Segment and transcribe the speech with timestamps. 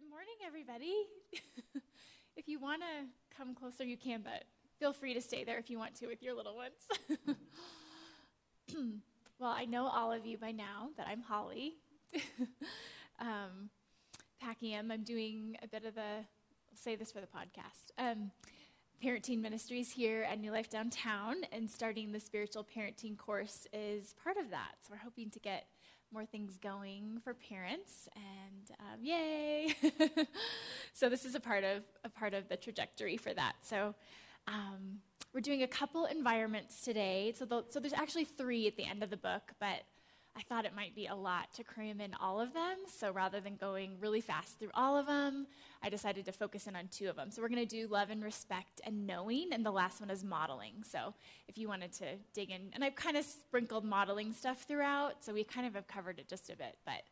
[0.00, 0.94] Good morning, everybody.
[2.36, 4.44] if you want to come closer, you can, but
[4.78, 7.36] feel free to stay there if you want to with your little ones.
[9.38, 11.74] well, I know all of you by now that I'm Holly.
[13.18, 13.68] um,
[14.42, 18.30] Packiam, I'm doing a bit of the, I'll say this for the podcast, um,
[19.04, 24.38] parenting ministries here at New Life Downtown, and starting the spiritual parenting course is part
[24.38, 24.76] of that.
[24.80, 25.66] So we're hoping to get
[26.12, 29.74] more things going for parents, and um, yay!
[30.92, 33.54] so this is a part of a part of the trajectory for that.
[33.62, 33.94] So
[34.48, 34.98] um,
[35.32, 37.32] we're doing a couple environments today.
[37.36, 39.84] So the, so there's actually three at the end of the book, but
[40.36, 42.76] I thought it might be a lot to cram in all of them.
[42.86, 45.46] So rather than going really fast through all of them,
[45.82, 47.30] I decided to focus in on two of them.
[47.30, 50.22] So we're going to do love and respect and knowing, and the last one is
[50.22, 50.84] modeling.
[50.88, 51.14] So
[51.48, 55.32] if you wanted to dig in, and I've kind of sprinkled modeling stuff throughout, so
[55.32, 56.76] we kind of have covered it just a bit.
[56.84, 57.02] But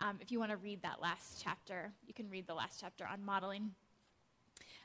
[0.00, 3.04] um, if you want to read that last chapter, you can read the last chapter
[3.04, 3.72] on modeling.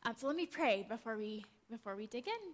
[0.04, 2.54] Um, so let me pray before we before we dig in.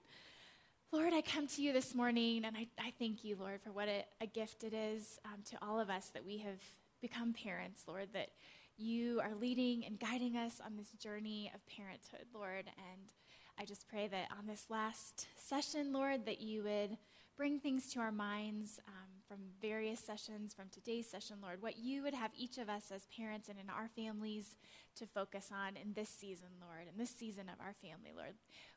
[0.92, 3.88] Lord, I come to you this morning and I, I thank you, Lord, for what
[3.88, 6.60] a, a gift it is um, to all of us that we have
[7.00, 8.30] become parents, Lord, that
[8.76, 12.66] you are leading and guiding us on this journey of parenthood, Lord.
[12.66, 13.14] And
[13.60, 16.98] I just pray that on this last session, Lord, that you would
[17.40, 22.04] bring things to our minds um, from various sessions, from today's session, Lord, what you
[22.04, 24.58] would have each of us as parents and in our families
[24.98, 28.34] to focus on in this season, Lord, in this season of our family, Lord.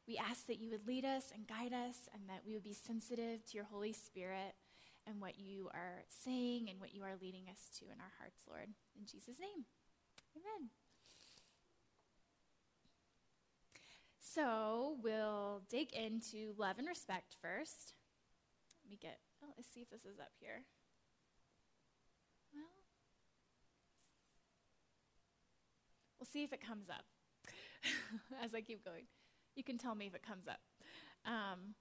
[0.06, 2.72] We ask that you would lead us and guide us and that we would be
[2.72, 4.54] sensitive to your Holy Spirit
[5.08, 8.44] and what you are saying and what you are leading us to in our hearts,
[8.48, 8.68] Lord.
[8.96, 9.66] In Jesus' name,
[10.36, 10.70] amen.
[14.20, 17.94] So we'll dig into love and respect first.
[18.92, 20.64] Me get, oh, let's see if this is up here.
[22.52, 22.66] Well,
[26.20, 27.06] we'll see if it comes up
[28.44, 29.04] as I keep going.
[29.56, 30.60] You can tell me if it comes up.
[31.24, 31.74] Um,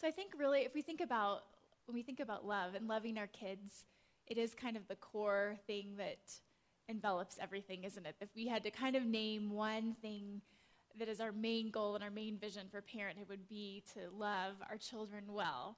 [0.00, 1.40] so I think really, if we think about
[1.86, 3.84] when we think about love and loving our kids,
[4.28, 6.20] it is kind of the core thing that
[6.88, 8.14] envelops everything, isn't it?
[8.20, 10.42] If we had to kind of name one thing
[10.98, 14.54] that is our main goal and our main vision for parenthood would be to love
[14.68, 15.76] our children well.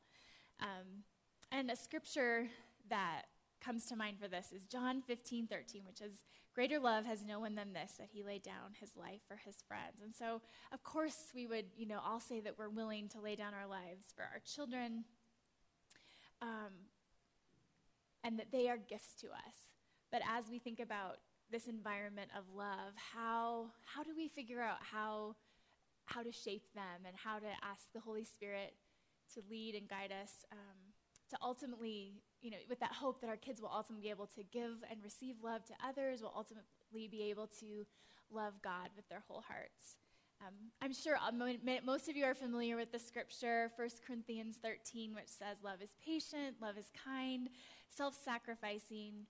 [0.61, 1.05] Um,
[1.51, 2.49] and a scripture
[2.91, 3.23] that
[3.61, 6.23] comes to mind for this is John 15, 13, which is,
[6.55, 9.63] Greater love has no one than this, that he laid down his life for his
[9.69, 10.01] friends.
[10.03, 10.41] And so,
[10.73, 13.69] of course, we would, you know, all say that we're willing to lay down our
[13.69, 15.05] lives for our children
[16.43, 16.73] um,
[18.25, 19.55] and that they are gifts to us.
[20.11, 21.19] But as we think about
[21.51, 25.35] this environment of love, how, how do we figure out how,
[26.07, 28.75] how to shape them and how to ask the Holy Spirit
[29.35, 30.79] to lead and guide us um,
[31.31, 34.43] to ultimately you know, with that hope that our kids will ultimately be able to
[34.53, 37.85] give and receive love to others, will ultimately be able to
[38.31, 39.97] love God with their whole hearts.
[40.41, 41.33] Um, I'm sure uh,
[41.85, 45.91] most of you are familiar with the scripture, 1 Corinthians 13, which says, Love is
[46.05, 47.49] patient, love is kind,
[47.89, 49.27] self sacrificing,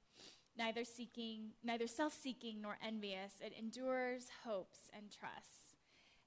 [0.58, 3.34] neither seeking, neither self seeking nor envious.
[3.40, 5.76] It endures, hopes, and trusts.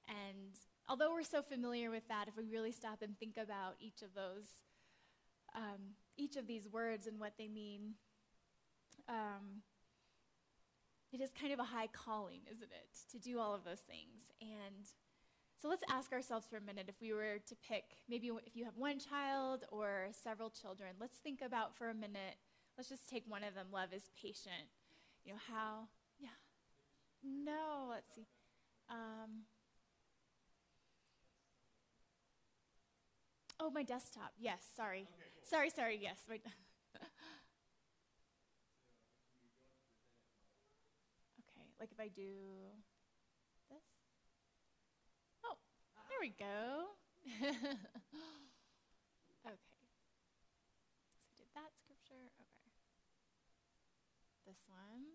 [0.08, 4.02] And although we're so familiar with that, if we really stop and think about each
[4.02, 4.46] of those,
[5.54, 7.94] um, each of these words and what they mean.
[9.08, 9.62] Um,
[11.12, 14.32] it is kind of a high calling, isn't it, to do all of those things?
[14.40, 14.86] And
[15.60, 18.64] so let's ask ourselves for a minute if we were to pick, maybe if you
[18.64, 22.36] have one child or several children, let's think about for a minute,
[22.82, 23.68] let's just take one of them.
[23.72, 24.66] Love is patient.
[25.24, 25.86] You know, how?
[26.18, 26.34] Yeah.
[27.22, 28.26] No, let's see.
[28.90, 29.46] Um,
[33.60, 34.32] oh, my desktop.
[34.36, 35.02] Yes, sorry.
[35.02, 35.46] Okay.
[35.48, 36.18] Sorry, sorry, yes.
[36.28, 36.40] okay,
[41.78, 42.34] like if I do
[43.70, 43.84] this.
[45.44, 45.54] Oh,
[46.08, 46.88] there we go.
[47.46, 47.54] okay.
[49.46, 52.26] So did that scripture.
[52.26, 52.52] Okay.
[54.44, 55.06] This one.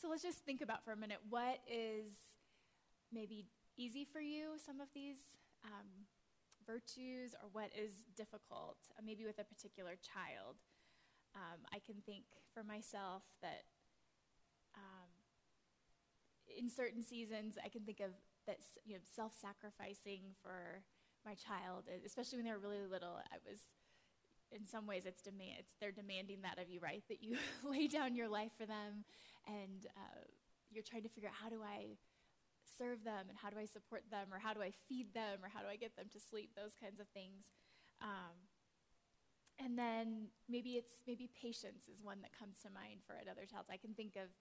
[0.00, 2.08] So let's just think about for a minute what is
[3.12, 3.44] maybe
[3.76, 5.20] easy for you, some of these
[5.62, 6.08] um,
[6.66, 10.56] virtues, or what is difficult, uh, maybe with a particular child.
[11.36, 12.24] Um, I can think
[12.54, 13.68] for myself that
[14.74, 15.12] um,
[16.48, 18.12] in certain seasons, I can think of
[18.46, 18.56] that
[18.86, 20.80] you know self-sacrificing for
[21.26, 23.20] my child, especially when they were really little.
[23.20, 23.60] I was
[24.52, 27.86] in some ways it's demand it's, they're demanding that of you right that you lay
[27.86, 29.04] down your life for them
[29.46, 30.24] and uh,
[30.70, 31.98] you're trying to figure out how do I
[32.80, 35.50] serve them and how do I support them or how do I feed them or
[35.52, 37.52] how do I get them to sleep, those kinds of things.
[38.00, 38.32] Um,
[39.60, 43.68] and then maybe it's maybe patience is one that comes to mind for another child.
[43.68, 44.32] I can think of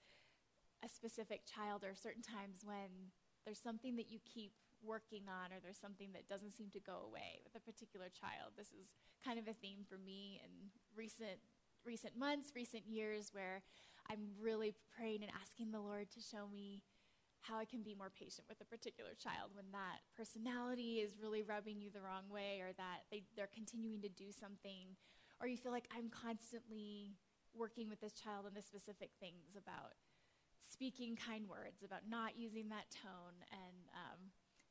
[0.79, 3.11] a specific child or certain times when
[3.43, 7.03] there's something that you keep working on or there's something that doesn't seem to go
[7.05, 8.55] away with a particular child.
[8.57, 11.39] This is kind of a theme for me in recent
[11.85, 13.63] recent months, recent years where
[14.11, 16.83] I'm really praying and asking the Lord to show me
[17.39, 21.41] how I can be more patient with a particular child when that personality is really
[21.41, 24.99] rubbing you the wrong way or that they, they're continuing to do something
[25.39, 27.15] or you feel like I'm constantly
[27.55, 29.95] working with this child on the specific things about
[30.67, 34.19] speaking kind words, about not using that tone and um,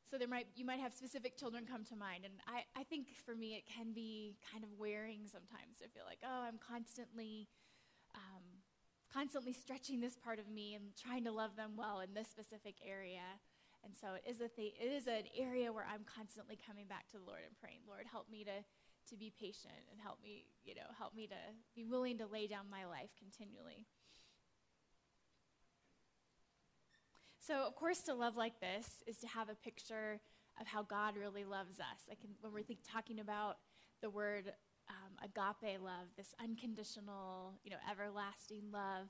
[0.09, 3.09] so there might you might have specific children come to mind, and I, I think
[3.25, 7.49] for me it can be kind of wearing sometimes to feel like oh I'm constantly
[8.15, 8.65] um,
[9.13, 12.77] constantly stretching this part of me and trying to love them well in this specific
[12.85, 13.41] area.
[13.85, 17.07] And so it is a th- it is an area where I'm constantly coming back
[17.13, 18.65] to the Lord and praying, Lord, help me to
[19.09, 21.41] to be patient and help me, you know, help me to
[21.75, 23.87] be willing to lay down my life continually.
[27.49, 30.21] So, of course, to love like this is to have a picture
[30.61, 32.05] of how God really loves us.
[32.07, 32.63] Like when we're
[32.93, 33.57] talking about
[34.03, 34.53] the word
[34.91, 39.09] um, agape love, this unconditional, you know, everlasting love.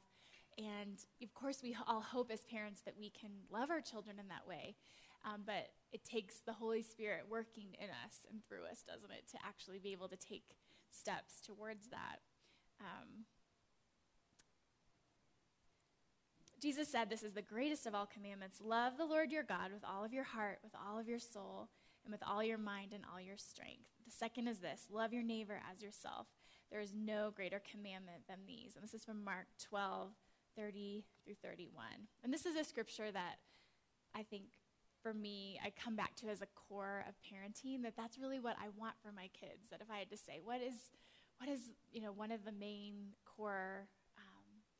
[0.57, 4.29] And of course, we all hope as parents that we can love our children in
[4.29, 4.77] that way.
[5.27, 9.27] Um, but it takes the Holy Spirit working in us and through us, doesn't it,
[9.33, 10.45] to actually be able to take
[10.89, 12.23] steps towards that.
[12.81, 13.27] Um,
[16.61, 18.61] Jesus said, This is the greatest of all commandments.
[18.65, 21.69] Love the Lord your God with all of your heart, with all of your soul,
[22.05, 23.87] and with all your mind and all your strength.
[24.07, 26.27] The second is this love your neighbor as yourself.
[26.71, 28.75] There is no greater commandment than these.
[28.75, 30.11] And this is from Mark 12,
[30.57, 31.85] 30 through 31.
[32.23, 33.37] And this is a scripture that
[34.15, 34.45] I think
[35.03, 38.57] for me, I come back to as a core of parenting, that that's really what
[38.59, 39.69] I want for my kids.
[39.71, 40.75] That if I had to say, what is,
[41.39, 41.61] what is,
[41.93, 43.87] you know, one of the main core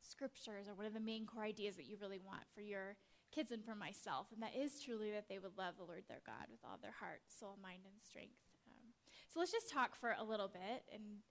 [0.09, 2.97] scriptures or what are the main core ideas that you really want for your
[3.31, 4.27] kids and for myself.
[4.33, 6.95] And that is truly that they would love the Lord their God with all their
[6.97, 8.41] heart, soul, mind, and strength.
[8.65, 8.93] Um,
[9.29, 11.21] so let's just talk for a little bit and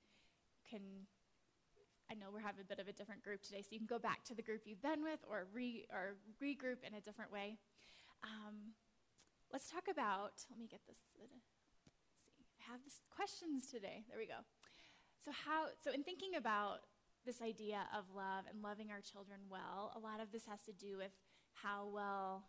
[0.69, 1.07] can.
[2.11, 4.01] I know we're having a bit of a different group today, so you can go
[4.01, 7.59] back to the group you've been with or re or regroup in a different way.
[8.25, 8.73] Um,
[9.53, 10.41] let's talk about.
[10.49, 10.97] Let me get this.
[11.21, 14.09] I have this questions today.
[14.09, 14.41] There we go.
[15.25, 15.69] So how?
[15.85, 16.89] So in thinking about
[17.29, 20.73] this idea of love and loving our children well, a lot of this has to
[20.73, 21.13] do with
[21.53, 22.49] how well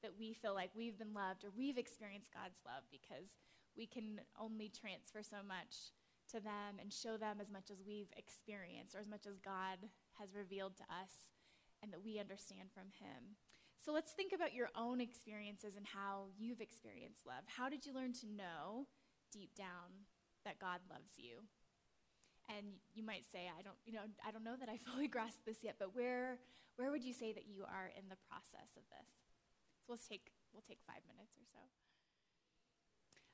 [0.00, 3.36] that we feel like we've been loved or we've experienced God's love because
[3.76, 5.92] we can only transfer so much
[6.32, 9.76] to them and show them as much as we've experienced or as much as God
[10.16, 11.36] has revealed to us
[11.84, 13.36] and that we understand from Him.
[13.76, 17.44] So let's think about your own experiences and how you've experienced love.
[17.44, 18.88] How did you learn to know
[19.28, 20.08] deep down
[20.48, 21.44] that God loves you?
[22.48, 25.44] And you might say, I don't, you know, I don't know that I fully grasp
[25.46, 26.38] this yet, but where,
[26.76, 29.10] where would you say that you are in the process of this?
[29.84, 31.60] So let's take, we'll take five minutes or so.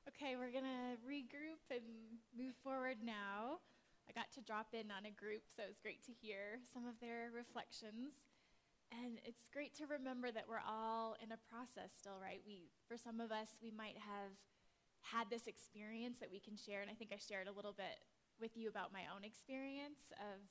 [0.09, 1.85] Okay, we're gonna regroup and
[2.33, 3.61] move forward now.
[4.09, 6.99] I got to drop in on a group, so it's great to hear some of
[6.99, 8.27] their reflections.
[8.91, 12.43] And it's great to remember that we're all in a process still, right?
[12.43, 14.35] We, for some of us, we might have
[14.99, 18.03] had this experience that we can share, and I think I shared a little bit
[18.41, 20.41] with you about my own experience of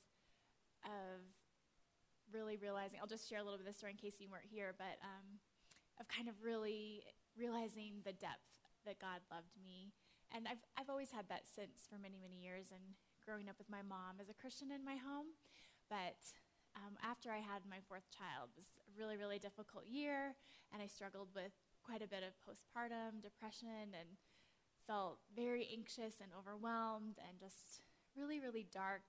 [0.87, 1.21] of
[2.31, 2.97] really realizing.
[3.03, 4.97] I'll just share a little bit of this story in case you weren't here, but
[5.03, 5.37] um,
[5.99, 7.03] of kind of really
[7.35, 9.91] realizing the depth that God loved me,
[10.31, 13.69] and I've I've always had that sense for many many years, and growing up with
[13.69, 15.35] my mom as a Christian in my home,
[15.91, 16.17] but.
[16.71, 20.39] Um, after I had my fourth child, it was a really, really difficult year,
[20.71, 21.51] and I struggled with
[21.83, 24.15] quite a bit of postpartum depression and
[24.87, 27.81] felt very anxious and overwhelmed and just
[28.17, 29.03] really, really dark.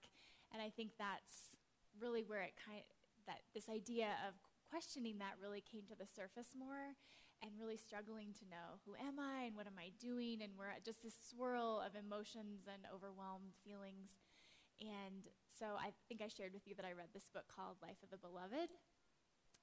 [0.52, 1.56] And I think that's
[2.00, 2.86] really where it kind of,
[3.26, 4.34] that this idea of
[4.68, 6.96] questioning that really came to the surface more
[7.42, 10.72] and really struggling to know who am I and what am I doing and we're
[10.86, 14.16] just this swirl of emotions and overwhelmed feelings.
[14.80, 18.00] And so I think I shared with you that I read this book called Life
[18.02, 18.70] of the Beloved.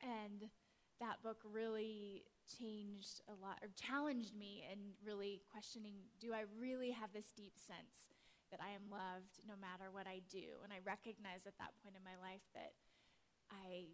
[0.03, 0.51] And
[0.99, 2.23] that book really
[2.59, 7.53] changed a lot or challenged me in really questioning do I really have this deep
[7.55, 8.11] sense
[8.51, 10.59] that I am loved no matter what I do?
[10.63, 12.73] And I recognized at that point in my life that
[13.51, 13.93] I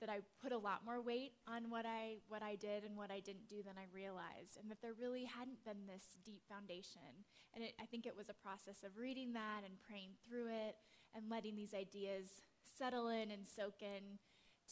[0.00, 3.10] that I put a lot more weight on what I what I did and what
[3.12, 7.24] I didn't do than I realized, and that there really hadn't been this deep foundation.
[7.54, 10.76] And it, I think it was a process of reading that and praying through it
[11.14, 14.16] and letting these ideas settle in and soak in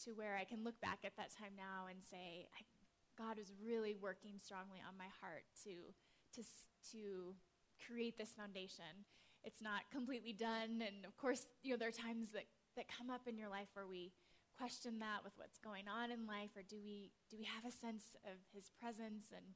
[0.05, 2.47] to where I can look back at that time now and say,
[3.17, 5.91] God was really working strongly on my heart to,
[6.35, 6.41] to,
[6.95, 7.35] to
[7.83, 9.07] create this foundation.
[9.43, 13.09] It's not completely done, and of course, you know, there are times that, that come
[13.09, 14.11] up in your life where we
[14.55, 17.71] question that with what's going on in life, or do we, do we have a
[17.71, 19.55] sense of His presence and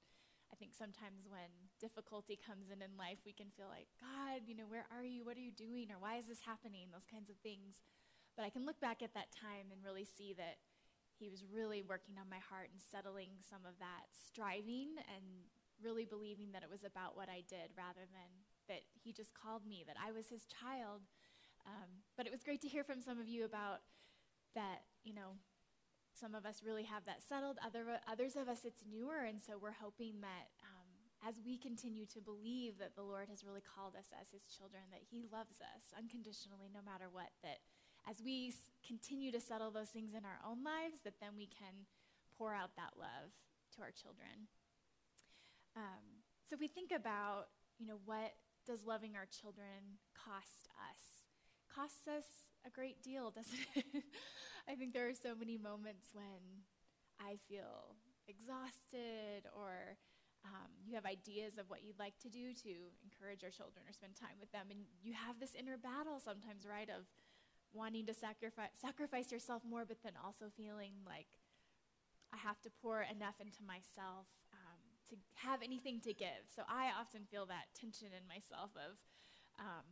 [0.53, 1.49] I think sometimes when
[1.81, 5.25] difficulty comes in in life, we can feel like, God, you know, where are you?
[5.25, 5.89] What are you doing?
[5.89, 6.93] Or why is this happening?
[6.93, 7.81] Those kinds of things.
[8.35, 10.57] But I can look back at that time and really see that
[11.19, 15.49] He was really working on my heart and settling some of that striving and
[15.81, 18.31] really believing that it was about what I did rather than
[18.67, 21.05] that He just called me, that I was His child.
[21.65, 23.81] Um, but it was great to hear from some of you about
[24.55, 25.39] that, you know,
[26.13, 27.57] some of us really have that settled.
[27.65, 29.25] Other, others of us, it's newer.
[29.25, 30.89] And so we're hoping that um,
[31.25, 34.83] as we continue to believe that the Lord has really called us as his children,
[34.91, 37.63] that he loves us unconditionally, no matter what, that
[38.09, 38.53] as we
[38.85, 41.87] continue to settle those things in our own lives, that then we can
[42.37, 43.31] pour out that love
[43.75, 44.51] to our children.
[45.75, 47.47] Um, so if we think about,
[47.79, 51.01] you know, what does loving our children cost us?
[51.73, 52.27] Costs us
[52.65, 54.03] a great deal, doesn't it?
[54.67, 56.63] I think there are so many moments when
[57.19, 57.95] I feel
[58.27, 59.97] exhausted or
[60.43, 62.71] um, you have ideas of what you'd like to do to
[63.03, 64.67] encourage your children or spend time with them.
[64.71, 67.07] And you have this inner battle sometimes, right, of
[67.73, 71.27] wanting to sacrifice, sacrifice yourself more, but then also feeling like
[72.33, 76.49] I have to pour enough into myself um, to have anything to give.
[76.49, 78.97] So I often feel that tension in myself of
[79.59, 79.85] um,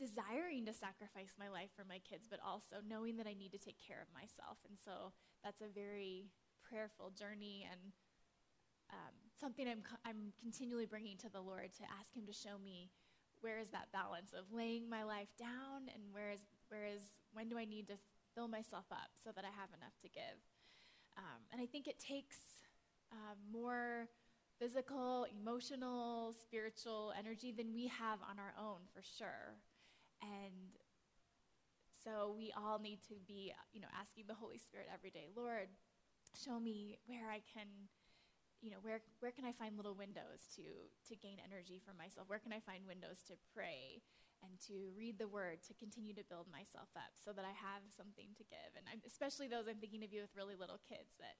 [0.00, 3.60] desiring to sacrifice my life for my kids, but also knowing that I need to
[3.60, 4.60] take care of myself.
[4.68, 5.12] And so
[5.44, 6.32] that's a very
[6.64, 7.92] prayerful journey and
[8.92, 12.90] um, something I'm, I'm continually bringing to the Lord to ask Him to show me
[13.40, 16.40] where is that balance of laying my life down and where is,
[16.72, 17.04] where is
[17.36, 18.00] when do I need to
[18.34, 20.40] fill myself up so that I have enough to give.
[21.18, 22.64] Um, and I think it takes
[23.12, 24.08] uh, more
[24.58, 29.60] physical, emotional, spiritual energy than we have on our own, for sure.
[30.22, 30.80] And
[32.04, 35.68] so we all need to be, you know, asking the Holy Spirit every day, Lord,
[36.32, 37.68] show me where I can,
[38.62, 40.64] you know, where, where can I find little windows to,
[41.10, 42.28] to gain energy for myself?
[42.28, 44.00] Where can I find windows to pray
[44.42, 47.86] and to read the word, to continue to build myself up so that I have
[47.94, 48.70] something to give?
[48.74, 51.38] And I'm, especially those I'm thinking of you with really little kids that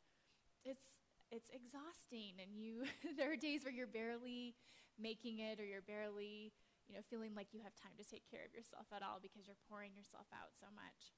[0.64, 2.86] it's, it's exhausting and you,
[3.18, 4.54] there are days where you're barely
[4.96, 6.54] making it or you're barely
[6.88, 9.46] you know, feeling like you have time to take care of yourself at all because
[9.46, 11.14] you're pouring yourself out so much.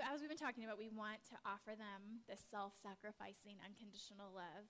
[0.00, 4.32] So, as we've been talking about, we want to offer them this self sacrificing, unconditional
[4.32, 4.64] love.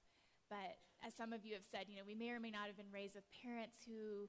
[0.50, 2.76] But as some of you have said, you know, we may or may not have
[2.76, 4.28] been raised with parents who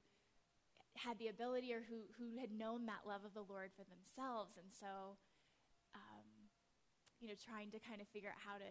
[0.96, 4.54] had the ability or who, who had known that love of the Lord for themselves.
[4.56, 5.18] And so,
[5.92, 6.28] um,
[7.18, 8.70] you know, trying to kind of figure out how to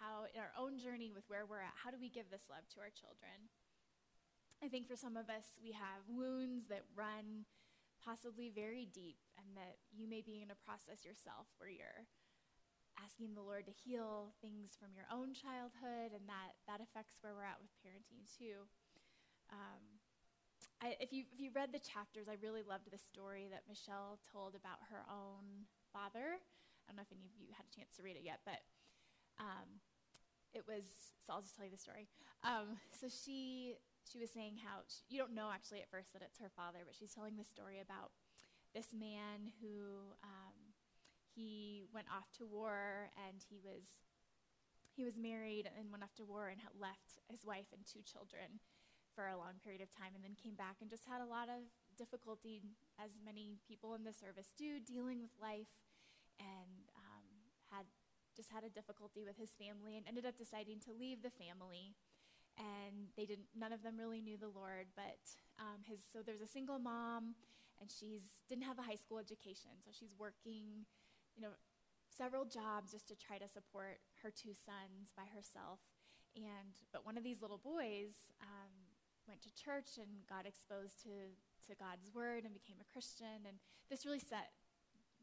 [0.00, 2.64] how, in our own journey with where we're at, how do we give this love
[2.72, 3.52] to our children?
[4.64, 7.44] I think for some of us, we have wounds that run
[8.00, 12.08] possibly very deep, and that you may be in a process yourself where you're
[13.04, 17.32] asking the Lord to heal things from your own childhood, and that, that affects where
[17.32, 18.68] we're at with parenting too.
[19.50, 19.82] Um,
[20.80, 24.20] I, if, you, if you read the chapters, I really loved the story that Michelle
[24.32, 26.40] told about her own father.
[26.40, 28.64] I don't know if any of you had a chance to read it yet, but
[29.36, 29.80] um,
[30.56, 30.84] it was,
[31.20, 32.08] so I'll just tell you the story.
[32.44, 33.76] Um, so she,
[34.08, 36.84] she was saying how, she, you don't know actually at first that it's her father,
[36.84, 38.12] but she's telling the story about
[38.72, 40.59] this man who, um,
[41.34, 44.02] he went off to war and he was,
[44.94, 48.02] he was married and went off to war and had left his wife and two
[48.02, 48.60] children
[49.14, 51.50] for a long period of time and then came back and just had a lot
[51.50, 51.66] of
[51.98, 52.62] difficulty,
[52.96, 55.70] as many people in the service do, dealing with life
[56.38, 57.26] and um,
[57.70, 57.86] had
[58.36, 61.92] just had a difficulty with his family and ended up deciding to leave the family.
[62.58, 65.20] And they didn't, none of them really knew the Lord, but
[65.58, 67.36] um, his, so there's a single mom,
[67.80, 70.84] and she's didn't have a high school education, so she's working,
[71.40, 71.56] you know,
[72.12, 75.80] several jobs just to try to support her two sons by herself.
[76.36, 78.12] And but one of these little boys
[78.44, 78.72] um,
[79.24, 81.32] went to church and got exposed to
[81.64, 83.56] to God's word and became a Christian, and
[83.88, 84.52] this really set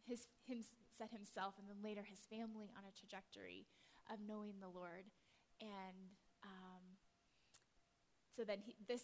[0.09, 0.65] his him
[0.97, 3.69] set himself and then later his family on a trajectory
[4.09, 5.05] of knowing the Lord.
[5.61, 6.81] And um,
[8.33, 9.01] so then he, this,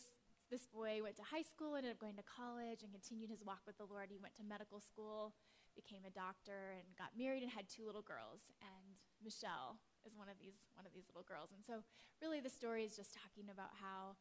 [0.50, 3.62] this boy went to high school, ended up going to college, and continued his walk
[3.65, 4.10] with the Lord.
[4.10, 5.34] He went to medical school,
[5.75, 8.53] became a doctor, and got married and had two little girls.
[8.63, 11.51] And Michelle is one of these, one of these little girls.
[11.51, 11.83] And so
[12.21, 14.15] really the story is just talking about how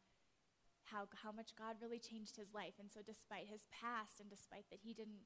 [0.91, 2.75] how, how much God really changed his life.
[2.75, 5.23] And so, despite his past and despite that he didn't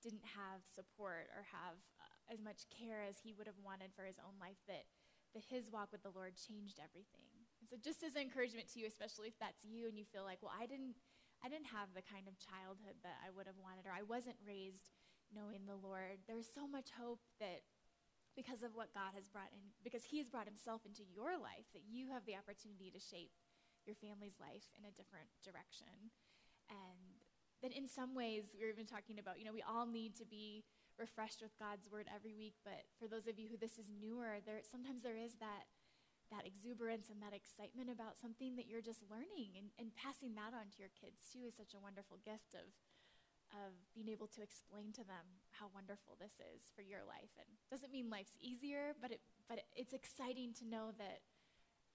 [0.00, 4.04] didn't have support or have uh, as much care as he would have wanted for
[4.04, 4.84] his own life, that,
[5.32, 7.32] that his walk with the Lord changed everything.
[7.56, 10.28] And so just as an encouragement to you, especially if that's you and you feel
[10.28, 11.00] like, well, I didn't
[11.40, 14.40] I didn't have the kind of childhood that I would have wanted, or I wasn't
[14.44, 14.92] raised
[15.34, 16.22] knowing the Lord.
[16.24, 17.66] There's so much hope that
[18.38, 21.66] because of what God has brought in, because He has brought Himself into your life,
[21.74, 23.34] that you have the opportunity to shape
[23.86, 26.10] your family's life in a different direction.
[26.70, 27.20] And
[27.62, 30.26] that in some ways, we are even talking about, you know, we all need to
[30.26, 30.64] be
[30.98, 34.38] refreshed with God's word every week, but for those of you who this is newer,
[34.46, 35.66] there sometimes there is that
[36.32, 40.56] that exuberance and that excitement about something that you're just learning and, and passing that
[40.56, 42.72] on to your kids too is such a wonderful gift of
[43.62, 47.46] of being able to explain to them how wonderful this is for your life and
[47.70, 51.22] doesn't mean life's easier but it but it's exciting to know that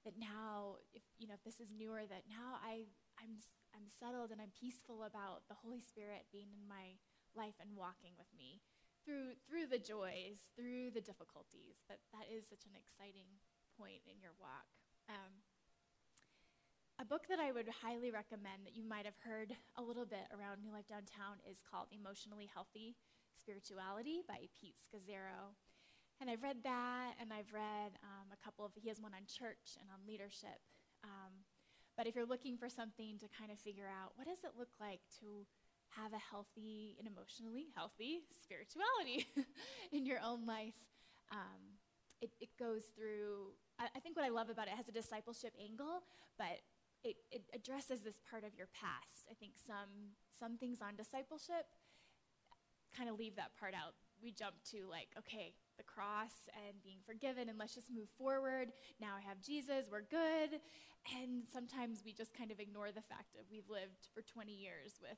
[0.08, 2.88] that now if you know if this is newer that now I
[3.20, 3.44] I'm
[3.76, 6.98] I'm settled and I'm peaceful about the Holy Spirit being in my
[7.36, 8.64] life and walking with me
[9.04, 13.28] through through the joys through the difficulties that that is such an exciting
[13.76, 14.68] point in your walk.
[15.08, 15.44] Um,
[17.10, 20.62] book that I would highly recommend that you might have heard a little bit around
[20.62, 22.94] New Life Downtown is called Emotionally Healthy
[23.34, 25.58] Spirituality by Pete Scazzero.
[26.22, 29.26] And I've read that, and I've read um, a couple of, he has one on
[29.26, 30.62] church and on leadership.
[31.02, 31.34] Um,
[31.98, 34.78] but if you're looking for something to kind of figure out what does it look
[34.78, 35.50] like to
[35.98, 39.26] have a healthy and emotionally healthy spirituality
[39.98, 40.78] in your own life,
[41.34, 41.74] um,
[42.22, 44.94] it, it goes through I, I think what I love about it, it has a
[44.94, 46.04] discipleship angle,
[46.38, 46.62] but
[47.04, 49.28] it, it addresses this part of your past.
[49.30, 51.68] I think some some things on discipleship
[52.96, 53.94] kind of leave that part out.
[54.22, 58.74] We jump to like, okay, the cross and being forgiven, and let's just move forward.
[59.00, 60.60] Now I have Jesus, we're good.
[61.16, 65.00] And sometimes we just kind of ignore the fact that we've lived for 20 years
[65.00, 65.16] with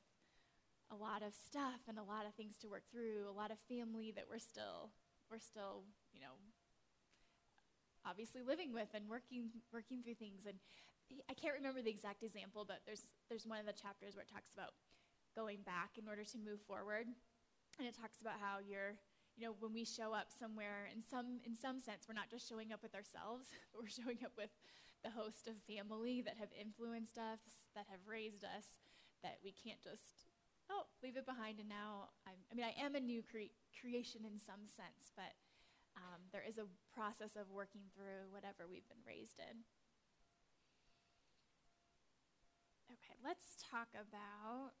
[0.92, 3.58] a lot of stuff and a lot of things to work through, a lot of
[3.66, 4.94] family that we're still
[5.30, 6.36] we're still, you know,
[8.04, 10.44] obviously living with and working working through things.
[10.46, 10.58] And
[11.28, 14.32] I can't remember the exact example, but there's there's one of the chapters where it
[14.32, 14.72] talks about
[15.34, 17.06] going back in order to move forward,
[17.78, 18.96] and it talks about how you're
[19.36, 22.44] you know when we show up somewhere in some in some sense we're not just
[22.44, 24.52] showing up with ourselves but we're showing up with
[25.00, 27.40] the host of family that have influenced us
[27.72, 28.76] that have raised us
[29.24, 30.28] that we can't just
[30.68, 34.28] oh leave it behind and now I'm, i mean i am a new cre- creation
[34.28, 35.32] in some sense but
[35.96, 39.64] um, there is a process of working through whatever we've been raised in.
[43.02, 44.78] Okay, let's talk about.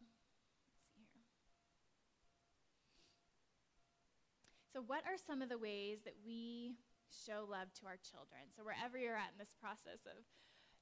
[4.70, 6.78] So, what are some of the ways that we
[7.10, 8.48] show love to our children?
[8.54, 10.22] So, wherever you're at in this process of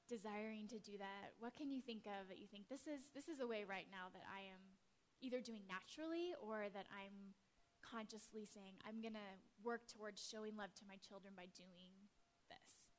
[0.05, 3.27] desiring to do that, what can you think of that you think this is this
[3.27, 4.61] is a way right now that I am
[5.19, 7.33] either doing naturally or that I'm
[7.83, 11.91] consciously saying, I'm going to work towards showing love to my children by doing
[12.47, 12.95] this.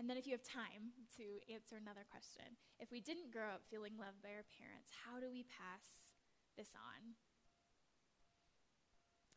[0.00, 3.68] And then, if you have time to answer another question, if we didn't grow up
[3.68, 6.16] feeling loved by our parents, how do we pass
[6.56, 7.20] this on?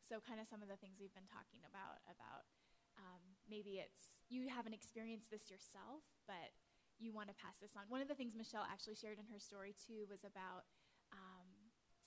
[0.08, 2.48] So, kind of some of the things we've been talking about, about
[2.96, 6.56] um, maybe it's you haven't experienced this yourself, but
[6.96, 7.84] you want to pass this on.
[7.92, 10.64] One of the things Michelle actually shared in her story, too, was about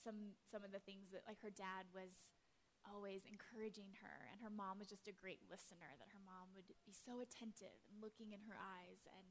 [0.07, 2.36] some some of the things that like her dad was
[2.89, 6.67] always encouraging her and her mom was just a great listener that her mom would
[6.87, 9.25] be so attentive and looking in her eyes and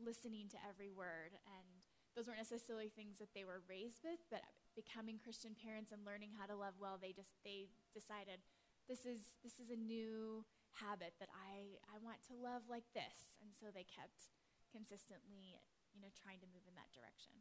[0.00, 1.66] listening to every word and
[2.14, 4.42] those weren't necessarily things that they were raised with but
[4.74, 8.40] becoming christian parents and learning how to love well they just they decided
[8.88, 10.42] this is this is a new
[10.78, 14.30] habit that i i want to love like this and so they kept
[14.72, 15.58] consistently
[15.92, 17.34] you know trying to move in that direction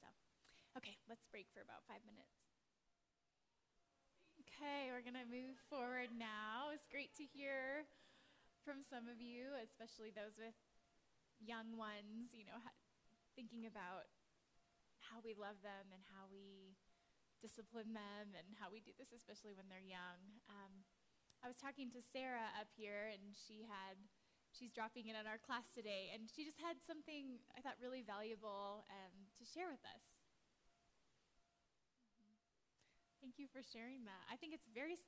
[0.00, 0.06] So,
[0.76, 2.53] Okay, let's break for about five minutes.
[4.54, 6.70] Okay, we're going to move forward now.
[6.70, 7.90] It's great to hear
[8.62, 10.54] from some of you, especially those with
[11.42, 12.78] young ones, you know, ha-
[13.34, 14.06] thinking about
[15.02, 16.78] how we love them and how we
[17.42, 20.22] discipline them and how we do this, especially when they're young.
[20.46, 20.86] Um,
[21.42, 23.98] I was talking to Sarah up here, and she had,
[24.54, 28.06] she's dropping in on our class today, and she just had something I thought really
[28.06, 30.13] valuable um, to share with us.
[33.24, 34.20] Thank you for sharing that.
[34.28, 35.00] I think it's very,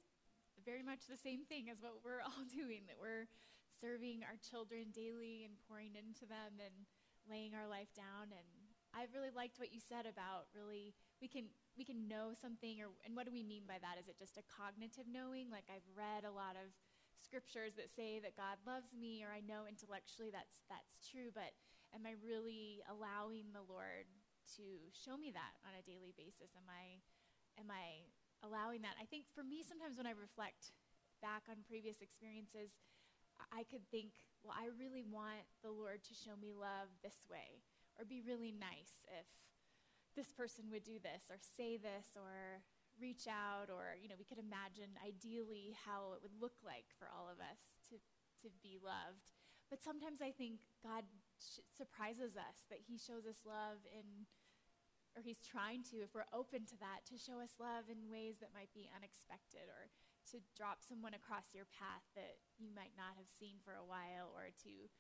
[0.64, 3.29] very much the same thing as what we're all doing, that we're
[3.76, 6.88] serving our children daily and pouring into them and
[7.29, 8.33] laying our life down.
[8.33, 8.48] And
[8.96, 12.88] I really liked what you said about really, we can, we can know something, or,
[13.05, 14.00] and what do we mean by that?
[14.00, 15.52] Is it just a cognitive knowing?
[15.52, 16.72] Like I've read a lot of
[17.20, 21.52] scriptures that say that God loves me, or I know intellectually that's, that's true, but
[21.92, 24.09] am I really allowing the Lord
[24.57, 24.64] to
[24.96, 26.57] show me that on a daily basis?
[26.57, 27.05] Am I
[27.59, 28.09] am I
[28.45, 28.97] allowing that.
[29.01, 30.73] I think for me, sometimes when I reflect
[31.25, 32.77] back on previous experiences,
[33.53, 34.12] I could think,
[34.45, 37.64] well, I really want the Lord to show me love this way,
[37.97, 39.29] or be really nice if
[40.16, 42.64] this person would do this, or say this, or
[42.97, 47.12] reach out, or, you know, we could imagine ideally how it would look like for
[47.12, 47.61] all of us
[47.92, 48.01] to,
[48.40, 49.37] to be loved.
[49.69, 51.05] But sometimes I think God
[51.37, 54.25] sh- surprises us, that He shows us love in,
[55.16, 58.37] or He's trying to, if we're open to that, to show us love in ways
[58.44, 59.88] that might be unexpected, or
[60.31, 64.35] to drop someone across your path that you might not have seen for a while
[64.35, 64.90] or to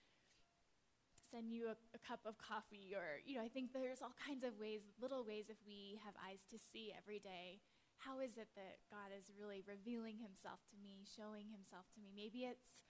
[1.26, 4.46] send you a, a, cup of coffee or you know i think there's all kinds
[4.46, 7.58] of ways little ways if we have eyes to see every day.
[7.98, 12.14] How is it that god is really revealing himself to me showing himself to me?
[12.14, 12.86] Maybe it's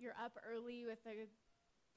[0.00, 1.28] you're up early with a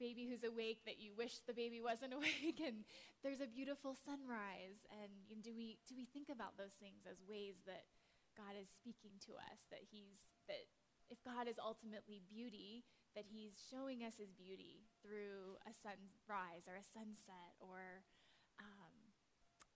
[0.00, 2.84] baby who's awake that you wish the baby wasn't awake and
[3.22, 7.20] there's a beautiful sunrise and, and do we do we think about those things as
[7.28, 7.84] ways that
[8.36, 10.68] God is speaking to us, that he's that
[11.12, 16.80] if God is ultimately beauty, that he's showing us his beauty through a sunrise or
[16.80, 18.00] a sunset or
[18.56, 18.96] um,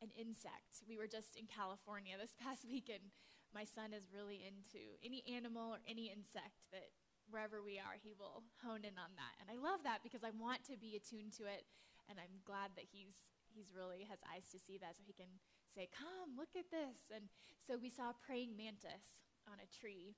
[0.00, 0.80] an insect.
[0.88, 3.12] We were just in California this past weekend.
[3.52, 6.92] My son is really into any animal or any insect that
[7.30, 9.34] wherever we are, he will hone in on that.
[9.42, 11.66] And I love that because I want to be attuned to it,
[12.06, 15.32] and I'm glad that he's he's really has eyes to see that so he can
[15.72, 17.08] say, Come, look at this.
[17.08, 20.16] And so we saw a praying mantis on a tree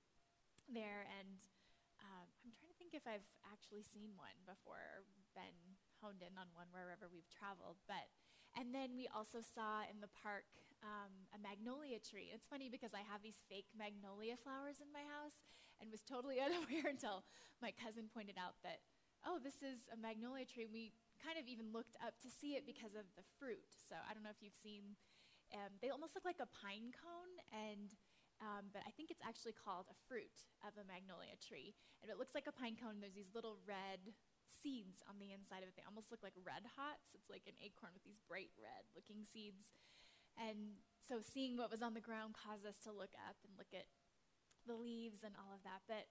[0.67, 1.07] there.
[1.07, 1.39] And
[2.03, 5.07] um, I'm trying to think if I've actually seen one before or
[5.39, 7.79] been honed in on one wherever we've traveled.
[7.87, 8.11] But
[8.59, 10.47] and then we also saw in the park
[10.83, 12.31] um, a magnolia tree.
[12.35, 15.47] It's funny because I have these fake magnolia flowers in my house
[15.81, 17.25] and was totally unaware until
[17.63, 18.83] my cousin pointed out that,
[19.27, 20.67] oh, this is a magnolia tree.
[20.67, 23.75] We kind of even looked up to see it because of the fruit.
[23.91, 24.95] So I don't know if you've seen
[25.55, 27.89] um, they almost look like a pine cone, and
[28.39, 31.75] um, but I think it's actually called a fruit of a magnolia tree.
[32.05, 33.03] And it looks like a pine cone.
[33.03, 34.15] There's these little red
[34.47, 35.75] seeds on the inside of it.
[35.75, 37.19] They almost look like red hots.
[37.19, 39.75] It's like an acorn with these bright red looking seeds.
[40.39, 43.75] And so seeing what was on the ground caused us to look up and look
[43.75, 43.91] at
[44.69, 45.83] the leaves and all of that.
[45.89, 46.05] But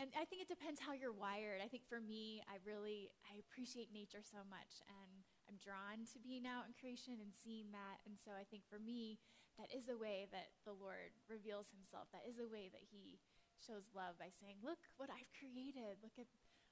[0.00, 1.60] and I think it depends how you're wired.
[1.60, 6.18] I think for me, I really I appreciate nature so much and I'm drawn to
[6.18, 8.02] being out in creation and seeing that.
[8.08, 9.20] And so I think for me,
[9.60, 12.08] that is a way that the Lord reveals himself.
[12.10, 13.20] That is a way that he
[13.60, 16.00] shows love by saying, "Look what I've created.
[16.00, 16.26] Look at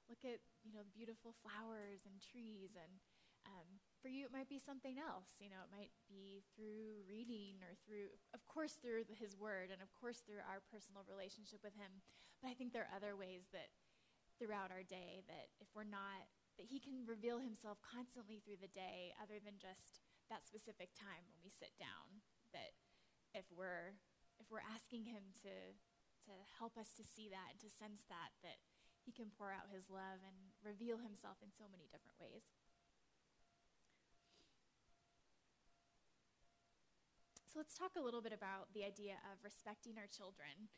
[0.09, 2.97] look at, you know, beautiful flowers and trees and
[3.45, 5.39] um, for you, it might be something else.
[5.43, 9.83] You know, it might be through reading or through, of course, through His Word and
[9.83, 12.01] of course through our personal relationship with Him.
[12.39, 13.71] But I think there are other ways that
[14.39, 18.71] throughout our day that if we're not that he can reveal himself constantly through the
[18.71, 22.23] day other than just that specific time when we sit down
[22.55, 22.75] that
[23.35, 23.99] if we're
[24.39, 25.75] if we're asking him to
[26.23, 28.63] to help us to see that and to sense that that
[29.03, 32.51] he can pour out his love and reveal himself in so many different ways
[37.49, 40.69] so let's talk a little bit about the idea of respecting our children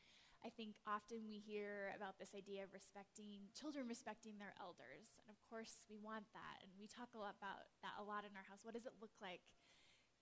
[0.42, 5.22] I think often we hear about this idea of respecting children respecting their elders.
[5.22, 6.66] And of course, we want that.
[6.66, 8.66] And we talk a lot about that a lot in our house.
[8.66, 9.46] What does it look like,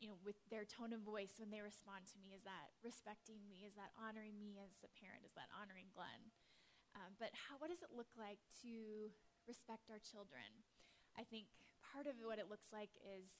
[0.03, 2.35] you know, with their tone of voice when they respond to me?
[2.35, 3.63] Is that respecting me?
[3.63, 5.23] Is that honoring me as a parent?
[5.23, 6.35] Is that honoring Glenn?
[6.99, 9.07] Um, but how, what does it look like to
[9.47, 10.67] respect our children?
[11.15, 11.47] I think
[11.79, 13.31] part of what it looks like is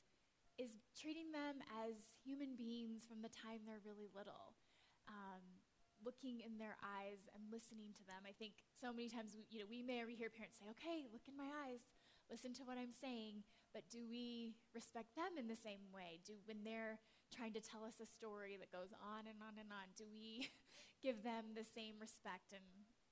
[0.60, 4.60] is treating them as human beings from the time they're really little.
[5.08, 5.64] Um,
[6.04, 8.24] looking in their eyes and listening to them.
[8.24, 11.28] I think so many times, we, you know, we may hear parents say, okay, look
[11.28, 11.84] in my eyes,
[12.32, 13.44] listen to what I'm saying,
[13.76, 16.24] but do we respect them in the same way?
[16.24, 19.70] Do, when they're trying to tell us a story that goes on and on and
[19.70, 20.50] on, do we
[21.06, 22.56] give them the same respect?
[22.56, 22.66] And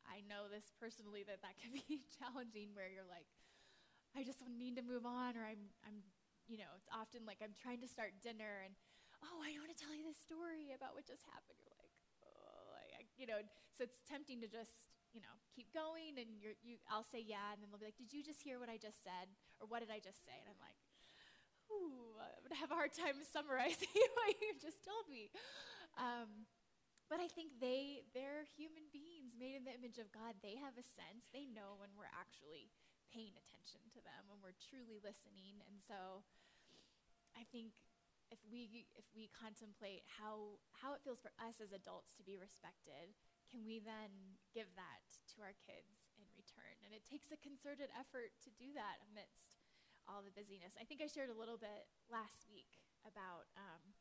[0.07, 3.27] I know this personally that that can be challenging where you're like,
[4.15, 6.01] I just need to move on, or I'm, I'm,
[6.47, 8.73] you know, it's often like I'm trying to start dinner and,
[9.23, 11.59] oh, I want to tell you this story about what just happened.
[11.59, 13.43] You're like, oh, I, I, you know,
[13.75, 17.51] so it's tempting to just, you know, keep going and you're, you, I'll say yeah,
[17.51, 19.27] and then they'll be like, did you just hear what I just said?
[19.59, 20.35] Or what did I just say?
[20.39, 20.79] And I'm like,
[21.71, 25.27] ooh, I'm going to have a hard time summarizing what you just told me.
[25.99, 26.47] Um,
[27.07, 30.35] but I think they, they're human beings made in the image of God.
[30.43, 31.27] They have a sense.
[31.31, 32.67] They know when we're actually
[33.17, 35.65] paying attention to them, when we're truly listening.
[35.65, 36.21] And so
[37.33, 37.73] I think
[38.29, 42.37] if we if we contemplate how how it feels for us as adults to be
[42.37, 43.17] respected,
[43.49, 45.01] can we then give that
[45.33, 46.77] to our kids in return?
[46.85, 49.57] And it takes a concerted effort to do that amidst
[50.05, 50.77] all the busyness.
[50.77, 53.95] I think I shared a little bit last week about um,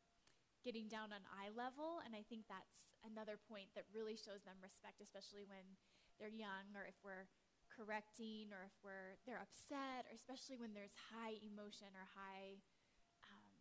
[0.63, 2.03] getting down on eye level.
[2.03, 5.79] And I think that's another point that really shows them respect, especially when
[6.19, 7.31] they're young or if we're
[7.77, 12.57] correcting or if we're they're upset or especially when there's high emotion or high
[13.29, 13.53] um,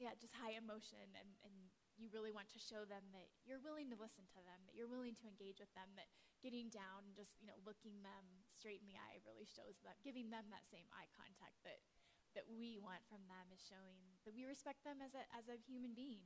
[0.00, 1.52] yeah just high emotion and, and
[2.00, 4.88] you really want to show them that you're willing to listen to them that you're
[4.88, 6.08] willing to engage with them that
[6.40, 9.96] getting down and just you know looking them straight in the eye really shows them
[10.00, 11.84] giving them that same eye contact that
[12.32, 15.60] that we want from them is showing that we respect them as a as a
[15.68, 16.24] human being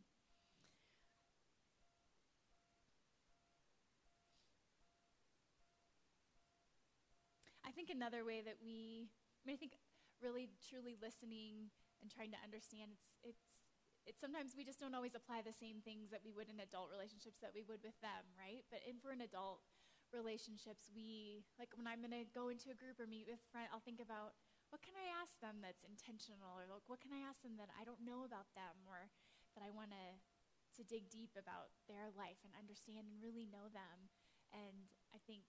[7.81, 9.09] think another way that we,
[9.41, 9.81] I mean, I think
[10.21, 11.73] really truly listening
[12.05, 13.65] and trying to understand, it's, it's,
[14.05, 16.93] it's sometimes we just don't always apply the same things that we would in adult
[16.93, 18.69] relationships that we would with them, right?
[18.69, 19.65] But in for an adult
[20.13, 23.73] relationships, we, like when I'm going to go into a group or meet with friends,
[23.73, 24.37] I'll think about
[24.69, 27.73] what can I ask them that's intentional or like what can I ask them that
[27.81, 29.09] I don't know about them or
[29.57, 30.21] that I want to
[30.79, 34.07] to dig deep about their life and understand and really know them.
[34.55, 35.43] And I think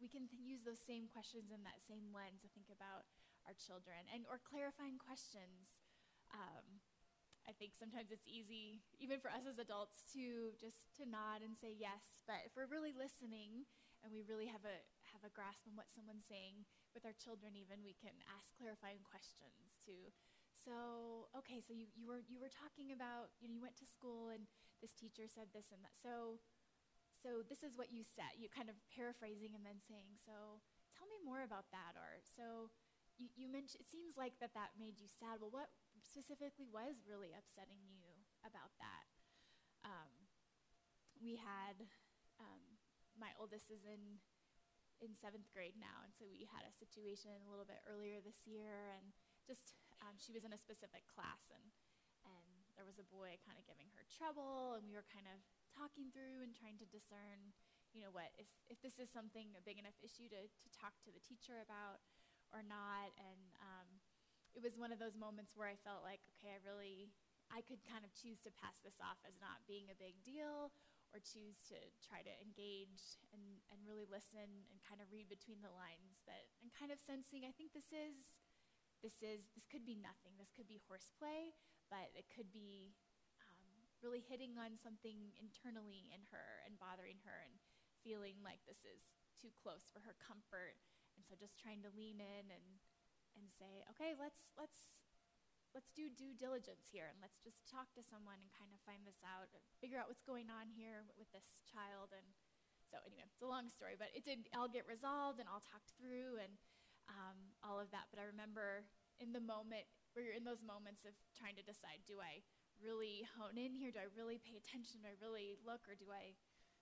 [0.00, 3.06] we can th- use those same questions in that same lens to think about
[3.44, 5.80] our children and or clarifying questions.
[6.32, 6.80] Um,
[7.48, 11.56] I think sometimes it's easy, even for us as adults, to just to nod and
[11.56, 12.20] say yes.
[12.28, 13.64] But if we're really listening
[14.04, 14.76] and we really have a
[15.12, 19.02] have a grasp on what someone's saying with our children, even we can ask clarifying
[19.04, 20.12] questions too.
[20.52, 23.88] So okay, so you, you were you were talking about you know you went to
[23.88, 24.44] school and
[24.84, 25.96] this teacher said this and that.
[25.96, 26.40] So
[27.20, 28.40] so this is what you said.
[28.40, 30.64] You kind of paraphrasing and then saying, so
[30.96, 31.92] tell me more about that.
[31.94, 32.72] Or so
[33.20, 35.44] you, you mentioned, it seems like that that made you sad.
[35.44, 35.68] Well, what
[36.00, 38.08] specifically was really upsetting you
[38.40, 39.04] about that?
[39.84, 40.12] Um,
[41.20, 41.84] we had,
[42.40, 42.64] um,
[43.20, 44.16] my oldest is in,
[45.04, 48.48] in seventh grade now, and so we had a situation a little bit earlier this
[48.48, 49.12] year, and
[49.44, 51.64] just, um, she was in a specific class, and,
[52.24, 55.40] and there was a boy kind of giving her trouble, and we were kind of
[55.80, 57.56] talking through and trying to discern,
[57.96, 60.92] you know, what if, if this is something a big enough issue to, to talk
[61.00, 62.04] to the teacher about
[62.52, 63.10] or not.
[63.16, 63.88] And um,
[64.54, 67.08] it was one of those moments where I felt like, okay, I really,
[67.48, 70.74] I could kind of choose to pass this off as not being a big deal
[71.10, 73.42] or choose to try to engage and,
[73.74, 77.42] and really listen and kind of read between the lines that and kind of sensing
[77.42, 78.38] I think this is
[79.02, 81.50] this is this could be nothing this could be horseplay
[81.90, 82.94] but it could be
[84.00, 87.56] really hitting on something internally in her and bothering her and
[88.00, 90.80] feeling like this is too close for her comfort.
[91.16, 92.80] And so just trying to lean in and
[93.38, 95.06] and say, okay, let's let's
[95.70, 99.06] let's do due diligence here and let's just talk to someone and kind of find
[99.06, 102.10] this out, figure out what's going on here with this child.
[102.10, 102.26] And
[102.90, 105.94] so anyway, it's a long story, but it did all get resolved and all talked
[105.94, 106.58] through and
[107.06, 108.10] um, all of that.
[108.10, 108.82] But I remember
[109.22, 112.42] in the moment where you're in those moments of trying to decide, do I
[112.80, 113.92] really hone in here?
[113.92, 115.04] Do I really pay attention?
[115.04, 115.84] Do I really look?
[115.86, 116.36] Or do I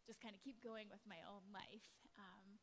[0.06, 1.86] just kind of keep going with my own life?
[2.16, 2.58] Um,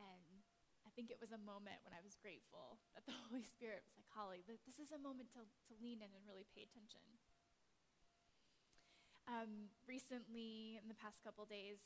[0.00, 0.42] and
[0.86, 3.94] I think it was a moment when I was grateful that the Holy Spirit was
[3.98, 7.04] like, Holly, this is a moment to, to lean in and really pay attention.
[9.28, 11.84] Um, recently, in the past couple days,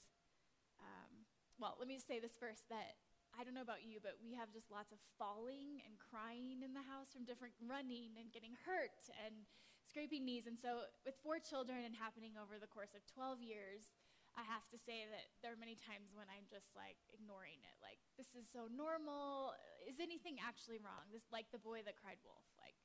[0.79, 1.27] um,
[1.59, 3.03] well, let me just say this first that
[3.35, 6.77] I don't know about you, but we have just lots of falling and crying in
[6.77, 9.49] the house from different running and getting hurt and
[9.87, 10.47] scraping knees.
[10.47, 13.93] And so, with four children and happening over the course of 12 years,
[14.33, 17.77] I have to say that there are many times when I'm just like ignoring it.
[17.85, 19.53] Like, this is so normal.
[19.85, 21.05] Is anything actually wrong?
[21.13, 22.49] This, like the boy that cried wolf.
[22.57, 22.77] Like,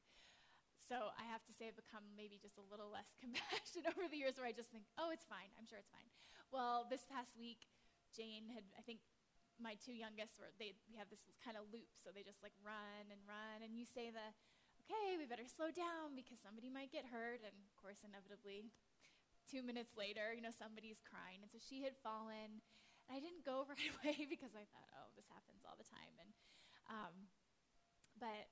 [0.83, 4.19] so I have to say I've become maybe just a little less compassionate over the
[4.19, 5.51] years where I just think, oh, it's fine.
[5.55, 6.07] I'm sure it's fine.
[6.51, 7.67] Well, this past week,
[8.15, 9.03] Jane had, I think,
[9.57, 11.89] my two youngest were, they, we have this kind of loop.
[11.97, 13.65] So they just like run and run.
[13.65, 14.35] And you say the,
[14.87, 17.43] okay, we better slow down because somebody might get hurt.
[17.43, 18.71] And of course, inevitably,
[19.51, 21.43] two minutes later, you know, somebody's crying.
[21.43, 22.63] And so she had fallen.
[23.03, 26.15] And I didn't go right away because I thought, oh, this happens all the time.
[26.23, 26.31] And,
[26.87, 27.15] um,
[28.15, 28.47] but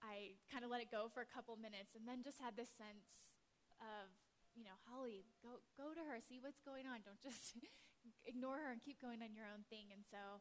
[0.00, 2.72] I kind of let it go for a couple minutes and then just had this
[2.72, 3.36] sense
[3.84, 4.08] of,
[4.56, 7.04] you know, Holly, go, go to her, see what's going on.
[7.04, 7.60] Don't just
[8.28, 9.92] ignore her and keep going on your own thing.
[9.92, 10.40] And so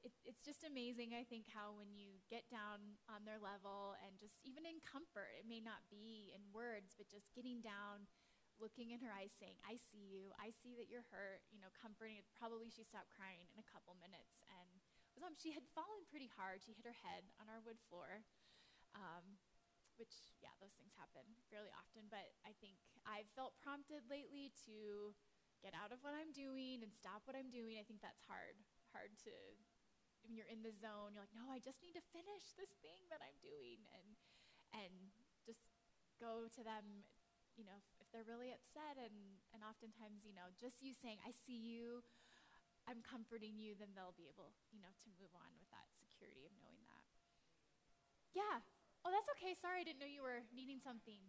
[0.00, 4.16] it, it's just amazing, I think, how when you get down on their level and
[4.16, 8.08] just even in comfort, it may not be in words, but just getting down,
[8.56, 11.72] looking in her eyes, saying, I see you, I see that you're hurt, you know,
[11.76, 12.24] comforting.
[12.36, 14.40] Probably she stopped crying in a couple minutes.
[14.48, 14.80] And
[15.20, 16.64] was, um, she had fallen pretty hard.
[16.64, 18.24] She hit her head on our wood floor.
[18.96, 19.36] Um,
[20.00, 22.08] which, yeah, those things happen fairly often.
[22.08, 25.12] But I think I've felt prompted lately to
[25.60, 27.76] get out of what I'm doing and stop what I'm doing.
[27.76, 28.56] I think that's hard,
[28.96, 29.32] hard to
[30.30, 33.02] when you're in the zone, you're like, no, I just need to finish this thing
[33.10, 34.14] that I'm doing, and
[34.70, 35.10] and
[35.42, 35.58] just
[36.22, 37.02] go to them.
[37.58, 41.18] You know, if, if they're really upset and, and oftentimes, you know, just you saying,
[41.26, 42.00] I see you,
[42.86, 46.46] I'm comforting you, then they'll be able, you know, to move on with that security
[46.46, 47.04] of knowing that.
[48.32, 48.62] Yeah.
[49.02, 49.52] Oh, that's okay.
[49.58, 51.20] Sorry, I didn't know you were needing something.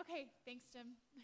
[0.00, 0.94] Okay, thanks, Jim.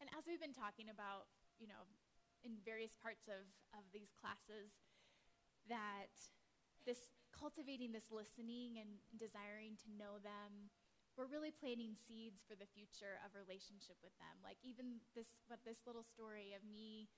[0.00, 1.26] and as we've been talking about,
[1.58, 1.90] you know,
[2.46, 3.42] in various parts of,
[3.74, 4.70] of these classes,
[5.66, 6.14] that
[6.86, 10.70] this cultivating this listening and desiring to know them,
[11.18, 14.38] we're really planting seeds for the future of relationship with them.
[14.46, 17.10] Like even this, what this little story of me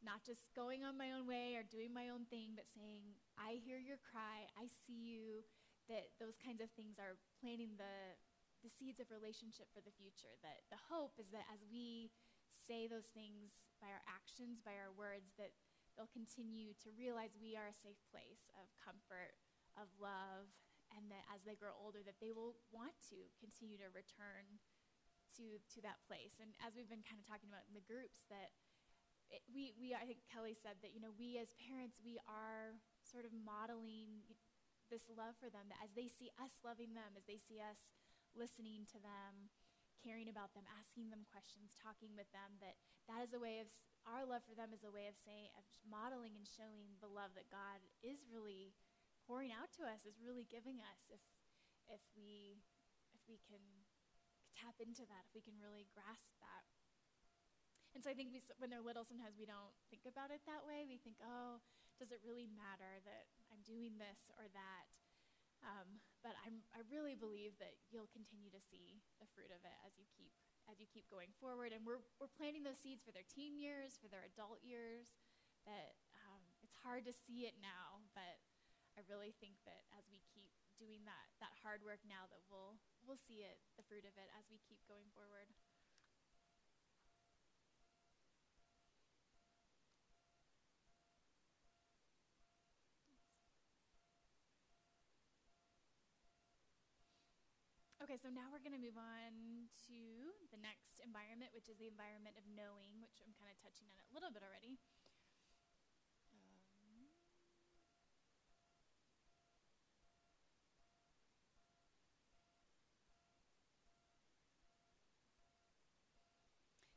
[0.00, 3.04] not just going on my own way or doing my own thing, but saying,
[3.36, 5.44] I hear your cry, I see you,
[5.92, 8.16] that those kinds of things are planting the,
[8.64, 10.32] the seeds of relationship for the future.
[10.40, 12.08] That the hope is that as we
[12.52, 15.54] say those things by our actions, by our words, that
[15.94, 19.34] they'll continue to realize we are a safe place of comfort,
[19.74, 20.50] of love,
[20.94, 24.58] and that as they grow older, that they will want to continue to return
[25.38, 26.42] to, to that place.
[26.42, 28.50] And as we've been kind of talking about in the groups, that
[29.30, 32.74] it, we, we, I think Kelly said that, you know, we as parents, we are
[33.06, 34.26] sort of modeling
[34.90, 37.94] this love for them, that as they see us loving them, as they see us
[38.34, 39.54] listening to them,
[40.00, 43.68] caring about them, asking them questions, talking with them, that that is a way of,
[44.08, 47.36] our love for them is a way of saying, of modeling and showing the love
[47.36, 48.72] that God is really
[49.28, 51.20] pouring out to us, is really giving us if,
[51.92, 52.64] if we,
[53.12, 53.60] if we can
[54.56, 56.64] tap into that, if we can really grasp that.
[57.92, 60.62] And so I think we, when they're little, sometimes we don't think about it that
[60.62, 60.86] way.
[60.86, 61.58] We think, oh,
[61.98, 64.86] does it really matter that I'm doing this or that?
[65.60, 69.76] Um, but I'm, I really believe that you'll continue to see the fruit of it
[69.84, 70.32] as you keep
[70.68, 71.74] as you keep going forward.
[71.74, 75.16] And we're, we're planting those seeds for their teen years, for their adult years.
[75.66, 78.40] That um, it's hard to see it now, but
[78.96, 80.48] I really think that as we keep
[80.80, 84.28] doing that that hard work now, that we'll we'll see it, the fruit of it,
[84.40, 85.52] as we keep going forward.
[98.10, 101.86] Okay, so now we're going to move on to the next environment, which is the
[101.86, 104.82] environment of knowing, which I'm kind of touching on it a little bit already.
[106.34, 107.06] Um,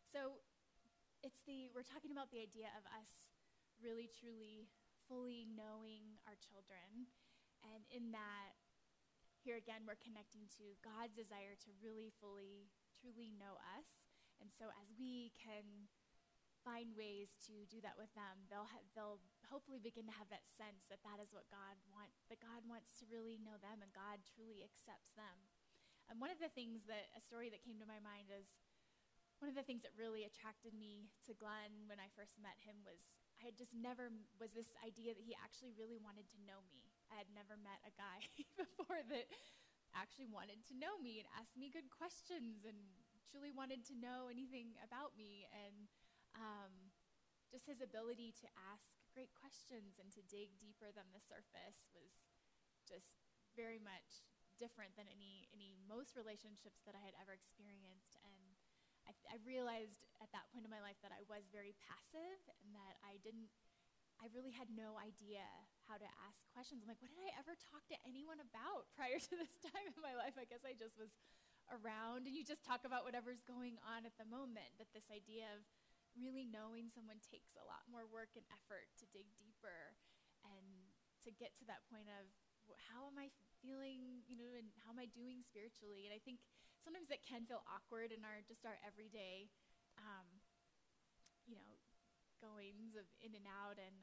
[0.09, 0.41] so
[1.21, 3.29] it's the we're talking about the idea of us
[3.77, 4.65] really truly
[5.05, 7.05] fully knowing our children
[7.61, 8.62] and in that
[9.43, 14.07] here again, we're connecting to God's desire to really fully, truly know us.
[14.39, 15.91] And so as we can
[16.63, 19.19] find ways to do that with them, they'll, ha- they'll
[19.51, 22.95] hopefully begin to have that sense that that is what God wants, that God wants
[23.03, 25.37] to really know them and God truly accepts them.
[26.07, 28.47] And one of the things that, a story that came to my mind is
[29.43, 32.79] one of the things that really attracted me to Glenn when I first met him
[32.87, 34.07] was I had just never,
[34.39, 36.92] was this idea that he actually really wanted to know me.
[37.13, 38.25] I had never met a guy
[38.57, 39.29] before that
[39.93, 42.77] actually wanted to know me and ask me good questions and
[43.29, 45.45] truly wanted to know anything about me.
[45.53, 45.85] And
[46.33, 46.89] um,
[47.53, 52.33] just his ability to ask great questions and to dig deeper than the surface was
[52.89, 53.21] just
[53.53, 54.25] very much
[54.57, 58.17] different than any, any most relationships that I had ever experienced.
[58.25, 58.57] And
[59.05, 62.73] I, I realized at that point in my life that I was very passive and
[62.73, 63.53] that I didn't
[64.23, 65.43] I really had no idea
[65.91, 66.79] how to ask questions.
[66.79, 69.99] I'm like, what did I ever talk to anyone about prior to this time in
[69.99, 70.39] my life?
[70.39, 71.11] I guess I just was
[71.67, 74.79] around and you just talk about whatever's going on at the moment.
[74.79, 75.67] But this idea of
[76.15, 79.91] really knowing someone takes a lot more work and effort to dig deeper
[80.47, 80.87] and
[81.27, 82.23] to get to that point of
[82.95, 83.27] how am I
[83.59, 86.07] feeling, you know, and how am I doing spiritually?
[86.07, 86.39] And I think
[86.79, 89.51] sometimes it can feel awkward in our just our everyday,
[89.99, 90.39] um,
[91.43, 91.75] you know,
[92.43, 93.95] goings of in and out and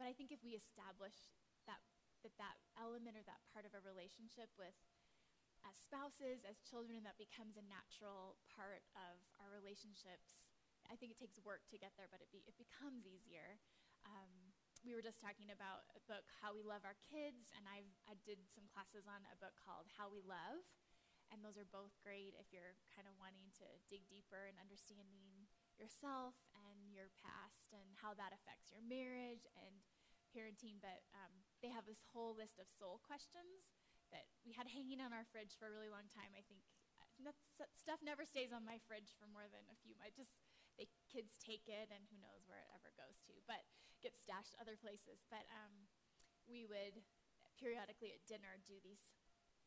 [0.00, 1.28] but I think if we establish
[1.68, 1.84] that
[2.24, 4.72] that that element or that part of a relationship with
[5.60, 10.56] as spouses, as children, that becomes a natural part of our relationships.
[10.88, 13.60] I think it takes work to get there, but it, be, it becomes easier.
[14.08, 17.92] Um, we were just talking about a book, How We Love Our Kids, and I've,
[18.08, 20.64] I did some classes on a book called How We Love.
[21.30, 25.46] And those are both great if you're kind of wanting to dig deeper and understanding
[25.80, 29.80] yourself and your past and how that affects your marriage and
[30.30, 30.78] parenting.
[30.84, 31.32] But um,
[31.64, 33.72] they have this whole list of soul questions
[34.12, 36.36] that we had hanging on our fridge for a really long time.
[36.36, 36.60] I think
[37.00, 37.38] uh, that
[37.72, 39.96] stuff never stays on my fridge for more than a few.
[40.04, 40.44] I just
[40.78, 43.34] they kids take it, and who knows where it ever goes to.
[43.44, 43.64] But
[44.00, 45.24] gets stashed other places.
[45.28, 45.88] But um,
[46.48, 47.04] we would
[47.60, 49.12] periodically at dinner do these,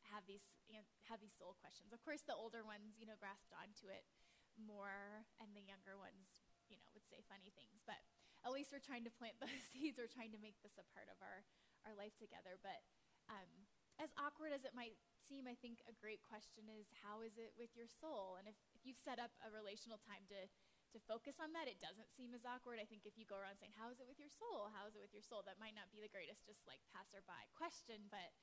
[0.10, 0.58] have these,
[1.06, 1.94] have these soul questions.
[1.94, 4.10] Of course, the older ones, you know, grasped onto it
[4.60, 7.82] more, and the younger ones, you know, would say funny things.
[7.84, 8.02] But
[8.44, 9.98] at least we're trying to plant those seeds.
[9.98, 11.46] We're trying to make this a part of our,
[11.88, 12.60] our life together.
[12.60, 12.84] But
[13.32, 13.50] um,
[14.02, 17.54] as awkward as it might seem, I think a great question is how is it
[17.56, 18.42] with your soul?
[18.42, 20.50] And if, if you've set up a relational time to,
[20.94, 22.82] to focus on that, it doesn't seem as awkward.
[22.82, 24.74] I think if you go around saying, How is it with your soul?
[24.74, 25.46] How is it with your soul?
[25.46, 28.34] That might not be the greatest, just like passerby question, but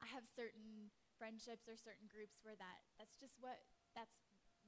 [0.00, 0.90] I have certain
[1.20, 3.60] friendships or certain groups where that that's just what
[3.92, 4.16] that's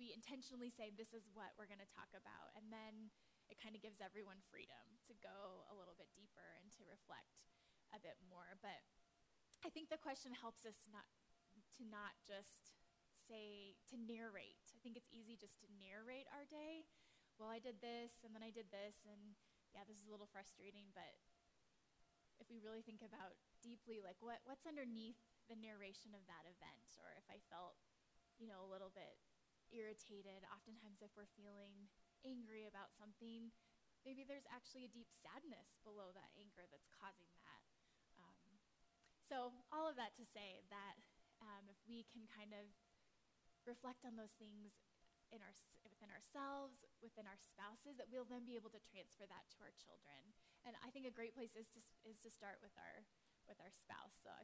[0.01, 3.13] we intentionally say this is what we're going to talk about and then
[3.51, 7.45] it kind of gives everyone freedom to go a little bit deeper and to reflect
[7.93, 8.81] a bit more but
[9.63, 11.07] I think the question helps us not
[11.79, 12.75] to not just
[13.15, 14.67] say to narrate.
[14.75, 16.85] I think it's easy just to narrate our day.
[17.39, 19.39] Well, I did this and then I did this and
[19.73, 21.17] yeah, this is a little frustrating, but
[22.43, 25.17] if we really think about deeply like what what's underneath
[25.47, 27.79] the narration of that event or if I felt,
[28.43, 29.17] you know, a little bit
[29.73, 31.91] irritated, oftentimes if we're feeling
[32.23, 33.51] angry about something,
[34.07, 37.53] maybe there's actually a deep sadness below that anger that's causing that.
[39.33, 41.01] So, all of that to say that
[41.41, 42.69] um, if we can kind of
[43.65, 44.77] reflect on those things
[45.33, 45.57] in our,
[45.89, 49.73] within ourselves, within our spouses, that we'll then be able to transfer that to our
[49.81, 50.37] children.
[50.69, 53.09] And I think a great place is to, is to start with our,
[53.49, 54.13] with our spouse.
[54.21, 54.37] So,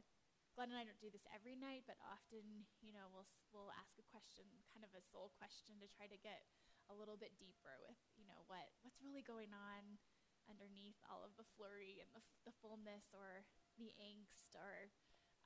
[0.57, 3.93] Glenn and I don't do this every night, but often, you know, we'll, we'll ask
[4.19, 4.43] question,
[4.75, 6.43] kind of a soul question, to try to get
[6.91, 9.95] a little bit deeper with, you know, what, what's really going on
[10.51, 13.47] underneath all of the flurry and the, the fullness or
[13.79, 14.91] the angst or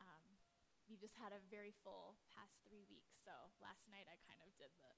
[0.01, 0.25] um,
[0.87, 3.21] you just had a very full past three weeks.
[3.21, 4.91] So last night I kind of did the,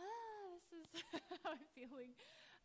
[0.00, 0.86] ah, this is
[1.44, 2.16] how I'm feeling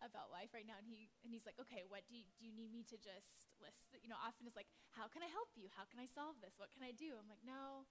[0.01, 0.77] about life right now.
[0.77, 3.49] And he and he's like, okay, what do you, do you need me to just
[3.61, 3.89] list?
[4.01, 5.69] You know, often it's like, how can I help you?
[5.73, 6.57] How can I solve this?
[6.61, 7.17] What can I do?
[7.17, 7.89] I'm like, no,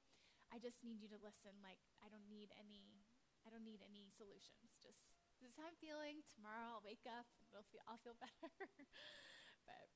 [0.53, 1.57] I just need you to listen.
[1.64, 3.00] Like, I don't need any,
[3.42, 4.76] I don't need any solutions.
[4.84, 6.22] Just this is how I'm feeling.
[6.28, 8.53] Tomorrow I'll wake up and it'll feel, I'll feel better.
[9.66, 9.88] but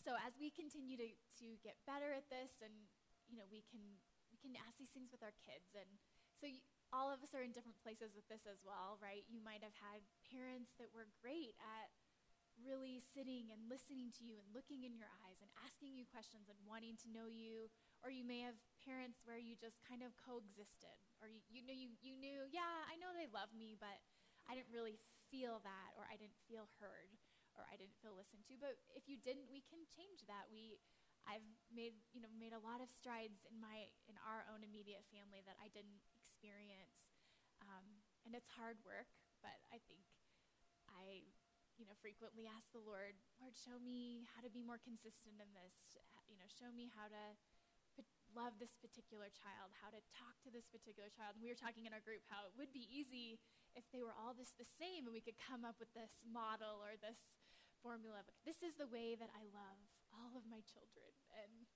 [0.00, 1.08] so as we continue to,
[1.44, 2.72] to get better at this and
[3.28, 3.80] you know we can
[4.28, 5.88] we can ask these things with our kids and
[6.36, 6.60] so you,
[6.92, 9.72] all of us are in different places with this as well right you might have
[9.80, 11.88] had parents that were great at
[12.60, 16.46] really sitting and listening to you and looking in your eyes and asking you questions
[16.46, 17.68] and wanting to know you
[18.04, 21.74] or you may have parents where you just kind of coexisted or you, you know
[21.74, 23.98] you, you knew yeah i know they love me but
[24.46, 25.00] i didn't really
[25.32, 27.10] feel that or i didn't feel heard
[27.54, 28.58] or I didn't feel listened to.
[28.58, 30.50] But if you didn't, we can change that.
[30.50, 30.78] We,
[31.24, 35.06] I've made you know made a lot of strides in my in our own immediate
[35.08, 37.14] family that I didn't experience,
[37.64, 39.08] um, and it's hard work.
[39.40, 40.04] But I think
[40.90, 41.24] I,
[41.78, 45.50] you know, frequently ask the Lord, Lord, show me how to be more consistent in
[45.58, 45.74] this.
[46.30, 47.24] You know, show me how to
[48.34, 51.38] love this particular child, how to talk to this particular child.
[51.38, 53.38] And we were talking in our group how it would be easy
[53.78, 56.82] if they were all just the same and we could come up with this model
[56.82, 57.38] or this
[57.82, 59.80] formula of this is the way that I love
[60.14, 61.10] all of my children.
[61.34, 61.66] And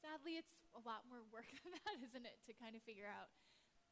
[0.00, 2.40] sadly, it's a lot more work than that, isn't it?
[2.48, 3.32] To kind of figure out,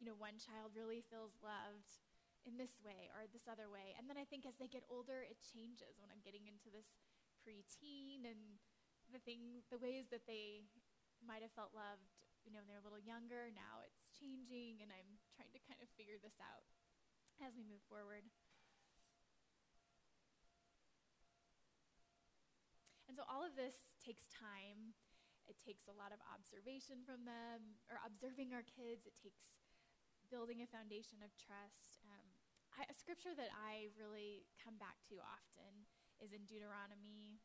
[0.00, 2.00] you know, one child really feels loved
[2.44, 3.96] in this way or this other way.
[3.96, 7.00] And then I think as they get older, it changes when I'm getting into this
[7.40, 8.60] preteen and
[9.12, 10.64] the thing, the ways that they
[11.24, 12.08] might have felt loved,
[12.44, 13.48] you know, when they were a little younger.
[13.52, 16.64] Now it's changing, and I'm trying to kind of figure this out
[17.40, 18.24] as we move forward.
[23.08, 24.96] And so all of this takes time.
[25.44, 29.04] It takes a lot of observation from them, or observing our kids.
[29.04, 29.60] It takes
[30.32, 32.00] building a foundation of trust.
[32.08, 32.23] Um,
[32.74, 35.86] I, a scripture that I really come back to often
[36.18, 37.38] is in Deuteronomy.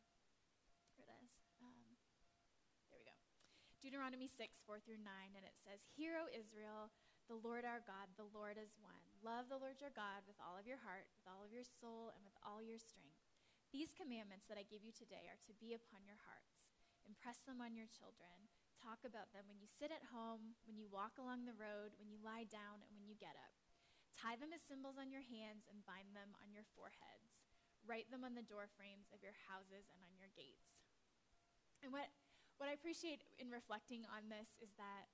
[0.97, 1.31] Here it is.
[1.61, 1.97] Um,
[2.89, 3.17] there we go.
[3.77, 5.05] Deuteronomy 6, 4 through 9,
[5.37, 6.89] and it says, Hear, O Israel,
[7.29, 9.05] the Lord our God, the Lord is one.
[9.21, 12.09] Love the Lord your God with all of your heart, with all of your soul,
[12.17, 13.21] and with all your strength.
[13.69, 16.73] These commandments that I give you today are to be upon your hearts.
[17.05, 18.49] Impress them on your children.
[18.81, 22.09] Talk about them when you sit at home, when you walk along the road, when
[22.09, 23.68] you lie down, and when you get up.
[24.19, 27.47] Tie them as symbols on your hands and bind them on your foreheads.
[27.87, 30.83] Write them on the door frames of your houses and on your gates.
[31.79, 32.11] And what,
[32.59, 35.07] what I appreciate in reflecting on this is that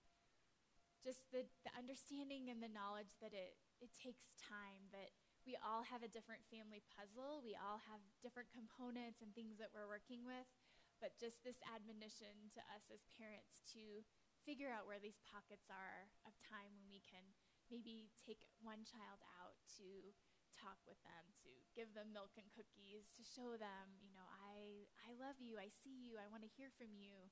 [1.05, 5.13] just the, the understanding and the knowledge that it, it takes time, that
[5.45, 7.45] we all have a different family puzzle.
[7.45, 10.49] We all have different components and things that we're working with.
[10.97, 14.01] But just this admonition to us as parents to
[14.41, 17.21] figure out where these pockets are of time when we can
[17.69, 20.13] maybe take one child out to
[20.55, 24.87] talk with them, to give them milk and cookies, to show them, you know, I,
[25.03, 27.27] I love you, I see you, I want to hear from you.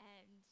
[0.00, 0.42] And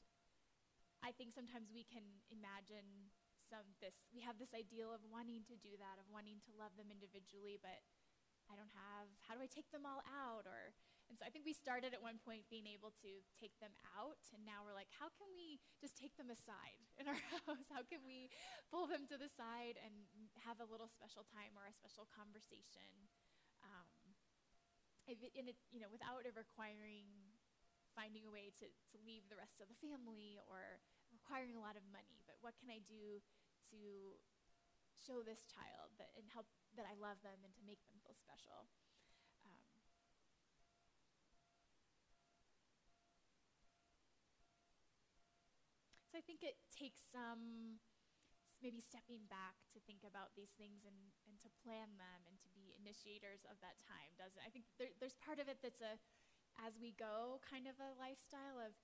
[1.00, 3.10] I think sometimes we can imagine
[3.40, 6.76] some this we have this ideal of wanting to do that, of wanting to love
[6.78, 7.82] them individually, but
[8.46, 10.76] I don't have how do I take them all out or
[11.10, 14.22] and so I think we started at one point being able to take them out,
[14.30, 17.66] and now we're like, how can we just take them aside in our house?
[17.66, 18.30] How can we
[18.70, 20.06] pull them to the side and
[20.46, 23.10] have a little special time or a special conversation?
[23.66, 24.14] Um,
[25.10, 27.10] it, it, you know, without it requiring
[27.98, 30.78] finding a way to, to leave the rest of the family or
[31.10, 32.22] requiring a lot of money.
[32.30, 33.18] But what can I do
[33.74, 33.80] to
[34.94, 36.46] show this child that and help
[36.78, 38.70] that I love them and to make them feel special?
[46.09, 47.80] So I think it takes some
[48.60, 52.52] maybe stepping back to think about these things and, and to plan them and to
[52.52, 54.44] be initiators of that time, does it?
[54.44, 55.96] I think there, there's part of it that's a
[56.60, 58.76] as we go kind of a lifestyle of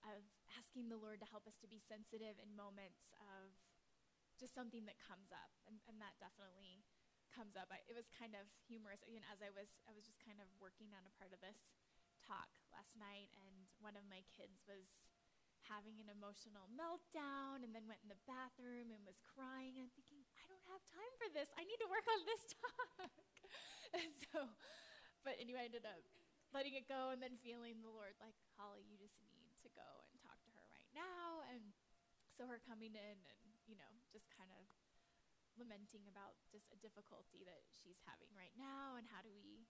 [0.00, 0.24] of
[0.56, 3.52] asking the Lord to help us to be sensitive in moments of
[4.40, 6.86] just something that comes up, and, and that definitely
[7.34, 7.68] comes up.
[7.68, 10.48] I, it was kind of humorous, even as I was I was just kind of
[10.56, 11.76] working on a part of this
[12.24, 15.07] talk last night, and one of my kids was
[15.68, 19.76] having an emotional meltdown and then went in the bathroom and was crying.
[19.76, 21.52] And I'm thinking, I don't have time for this.
[21.54, 23.12] I need to work on this talk.
[23.94, 24.48] and so,
[25.22, 26.00] but anyway, I ended up
[26.56, 29.88] letting it go and then feeling the Lord like, Holly, you just need to go
[30.08, 31.44] and talk to her right now.
[31.52, 31.76] And
[32.32, 34.64] so her coming in and, you know, just kind of
[35.60, 39.66] lamenting about just a difficulty that she's having right now and how do we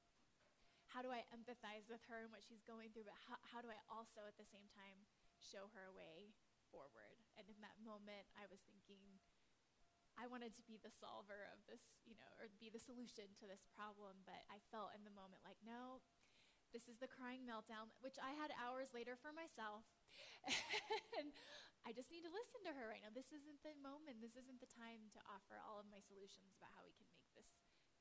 [0.88, 3.68] how do I empathize with her and what she's going through, but how, how do
[3.68, 5.05] I also at the same time
[5.41, 6.34] show her a way
[6.70, 7.18] forward.
[7.39, 9.18] And in that moment, I was thinking,
[10.18, 13.47] I wanted to be the solver of this, you know, or be the solution to
[13.47, 16.03] this problem, but I felt in the moment like, no,
[16.74, 19.86] this is the crying meltdown, which I had hours later for myself.
[21.18, 21.32] and
[21.86, 23.14] I just need to listen to her right now.
[23.14, 24.20] This isn't the moment.
[24.20, 27.30] This isn't the time to offer all of my solutions about how we can make
[27.32, 27.49] this,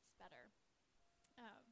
[0.01, 0.51] this better.
[1.39, 1.63] Um,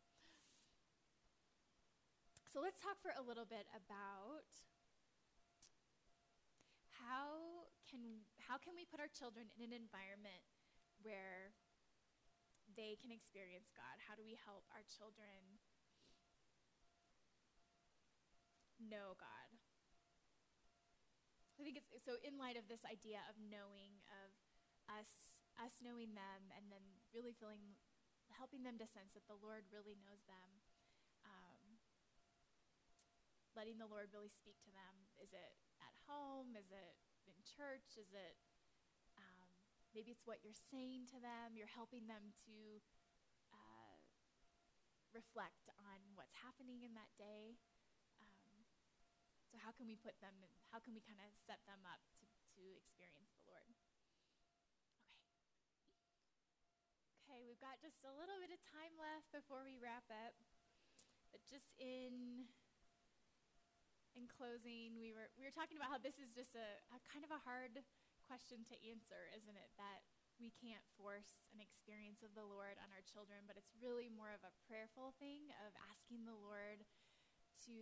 [2.47, 4.47] so let's talk for a little bit about
[7.05, 10.41] how can how can we put our children in an environment
[11.05, 11.53] where
[12.73, 14.01] they can experience God?
[14.01, 15.61] How do we help our children
[18.81, 19.49] know God?
[21.55, 24.33] I think it's so in light of this idea of knowing of
[24.89, 25.07] us
[25.55, 26.83] us knowing them and then
[27.15, 27.77] really feeling
[28.33, 30.49] helping them to sense that the Lord really knows them.
[31.23, 31.79] Um,
[33.55, 35.07] letting the Lord really speak to them.
[35.15, 35.55] Is it
[36.07, 36.53] home?
[36.57, 36.95] Is it
[37.27, 37.97] in church?
[37.97, 38.35] Is it
[39.17, 39.49] um,
[39.93, 41.57] maybe it's what you're saying to them?
[41.57, 42.57] You're helping them to
[43.51, 43.95] uh,
[45.15, 47.55] reflect on what's happening in that day.
[48.19, 48.67] Um,
[49.49, 50.35] so how can we put them?
[50.43, 53.67] In, how can we kind of set them up to, to experience the Lord?
[53.71, 53.95] Okay.
[57.25, 60.35] Okay, we've got just a little bit of time left before we wrap up.
[61.31, 62.47] But just in
[64.15, 67.27] in closing, we were we were talking about how this is just a, a kind
[67.27, 67.83] of a hard
[68.23, 69.71] question to answer, isn't it?
[69.75, 70.07] That
[70.39, 74.35] we can't force an experience of the Lord on our children, but it's really more
[74.35, 76.83] of a prayerful thing of asking the Lord
[77.67, 77.77] to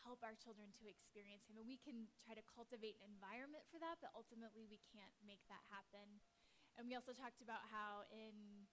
[0.00, 1.60] help our children to experience Him.
[1.60, 5.44] And we can try to cultivate an environment for that, but ultimately we can't make
[5.52, 6.20] that happen.
[6.80, 8.68] And we also talked about how in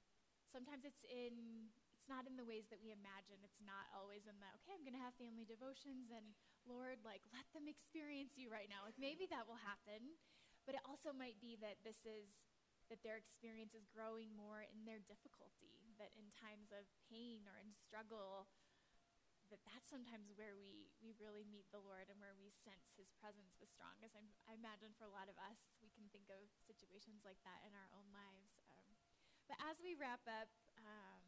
[0.47, 1.68] sometimes it's in
[2.10, 3.39] not in the ways that we imagine.
[3.45, 6.34] It's not always in the, okay, I'm going to have family devotions and
[6.66, 8.84] Lord, like, let them experience you right now.
[8.84, 10.18] Like, maybe that will happen.
[10.68, 12.45] But it also might be that this is,
[12.93, 17.57] that their experience is growing more in their difficulty, that in times of pain or
[17.57, 18.49] in struggle,
[19.49, 23.10] that that's sometimes where we, we really meet the Lord and where we sense his
[23.18, 24.14] presence the strongest.
[24.14, 27.66] I, I imagine for a lot of us, we can think of situations like that
[27.66, 28.62] in our own lives.
[28.70, 28.93] Um,
[29.49, 30.53] but as we wrap up,
[30.86, 31.18] um,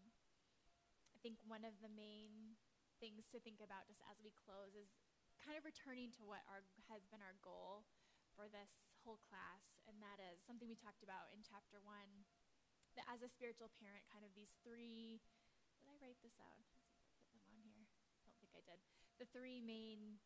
[1.21, 2.57] think one of the main
[2.97, 4.93] things to think about just as we close is
[5.41, 7.85] kind of returning to what our, has been our goal
[8.37, 12.25] for this whole class, and that is something we talked about in chapter one.
[12.95, 15.23] That as a spiritual parent, kind of these three.
[15.79, 16.59] Did I write this out?
[16.59, 17.81] Let's see if I put them on here.
[18.21, 18.79] I don't think I did.
[19.17, 20.21] The three main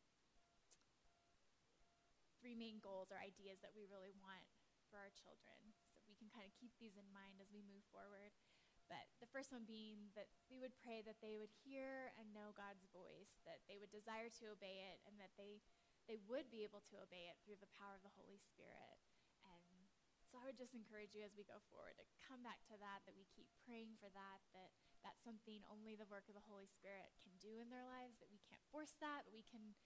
[2.43, 4.45] three main goals or ideas that we really want
[4.91, 5.73] for our children.
[5.89, 8.37] So we can kind of keep these in mind as we move forward.
[8.85, 12.53] But the first one being that we would pray that they would hear and know
[12.53, 15.61] God's voice, that they would desire to obey it, and that they,
[16.05, 19.01] they would be able to obey it through the power of the Holy Spirit.
[19.41, 19.89] And
[20.25, 23.05] so I would just encourage you as we go forward to come back to that,
[23.05, 24.73] that we keep praying for that, that
[25.05, 28.29] that's something only the work of the Holy Spirit can do in their lives, that
[28.33, 29.77] we can't force that, but we can,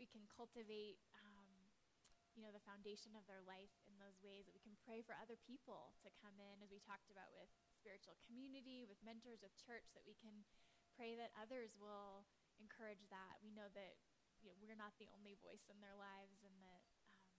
[0.00, 1.33] we can cultivate, um,
[2.34, 5.14] you know, the foundation of their life in those ways, that we can pray for
[5.14, 9.54] other people to come in, as we talked about with spiritual community, with mentors, with
[9.54, 10.42] church, that we can
[10.98, 12.26] pray that others will
[12.58, 13.38] encourage that.
[13.42, 13.98] We know that
[14.42, 16.84] you know, we're not the only voice in their lives and that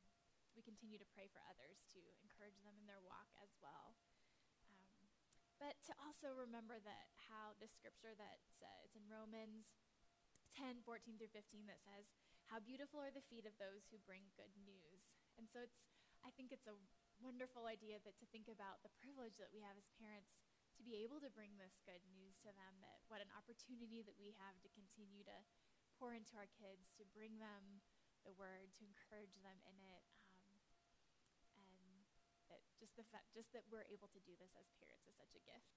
[0.10, 3.94] um, we continue to pray for others to encourage them in their walk as well.
[4.66, 5.06] Um,
[5.62, 9.78] but to also remember that how the scripture that says it's in Romans
[10.56, 12.10] 10, 14 through 15 that says,
[12.52, 15.18] how beautiful are the feet of those who bring good news.
[15.36, 15.90] And so it's,
[16.22, 16.78] I think it's a
[17.20, 21.00] wonderful idea that to think about the privilege that we have as parents to be
[21.08, 24.60] able to bring this good news to them, that what an opportunity that we have
[24.60, 25.38] to continue to
[25.96, 27.80] pour into our kids, to bring them
[28.28, 30.04] the word, to encourage them in it.
[30.36, 30.60] Um,
[31.56, 31.80] and
[32.52, 35.32] that just the fact, just that we're able to do this as parents is such
[35.40, 35.72] a gift.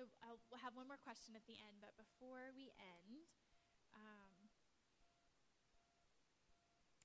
[0.00, 3.20] So I'll, have one more question at the end, but before we end,
[3.92, 4.32] um,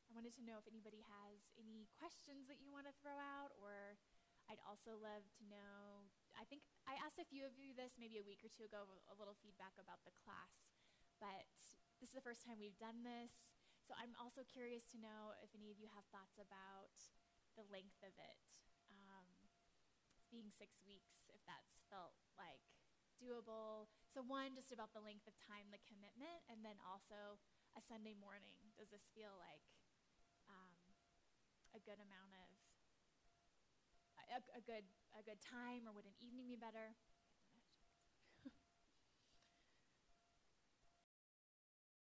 [0.08, 3.52] I wanted to know if anybody has any questions that you want to throw out,
[3.60, 4.00] or
[4.48, 6.08] I'd also love to know
[6.40, 8.88] I think I asked a few of you this maybe a week or two ago,
[9.12, 10.72] a little feedback about the class,
[11.20, 11.52] but
[12.00, 13.44] this is the first time we've done this.
[13.84, 16.96] So I'm also curious to know if any of you have thoughts about
[17.60, 18.40] the length of it.
[18.88, 19.28] Um,
[20.32, 22.25] being six weeks, if that's felt
[23.26, 23.90] doable.
[24.14, 27.42] So one, just about the length of time, the commitment, and then also
[27.74, 28.62] a Sunday morning.
[28.78, 29.66] Does this feel like
[30.46, 30.72] um,
[31.74, 32.48] a good amount of
[34.30, 34.86] a, a, good
[35.18, 36.94] a good time, or would an evening be better?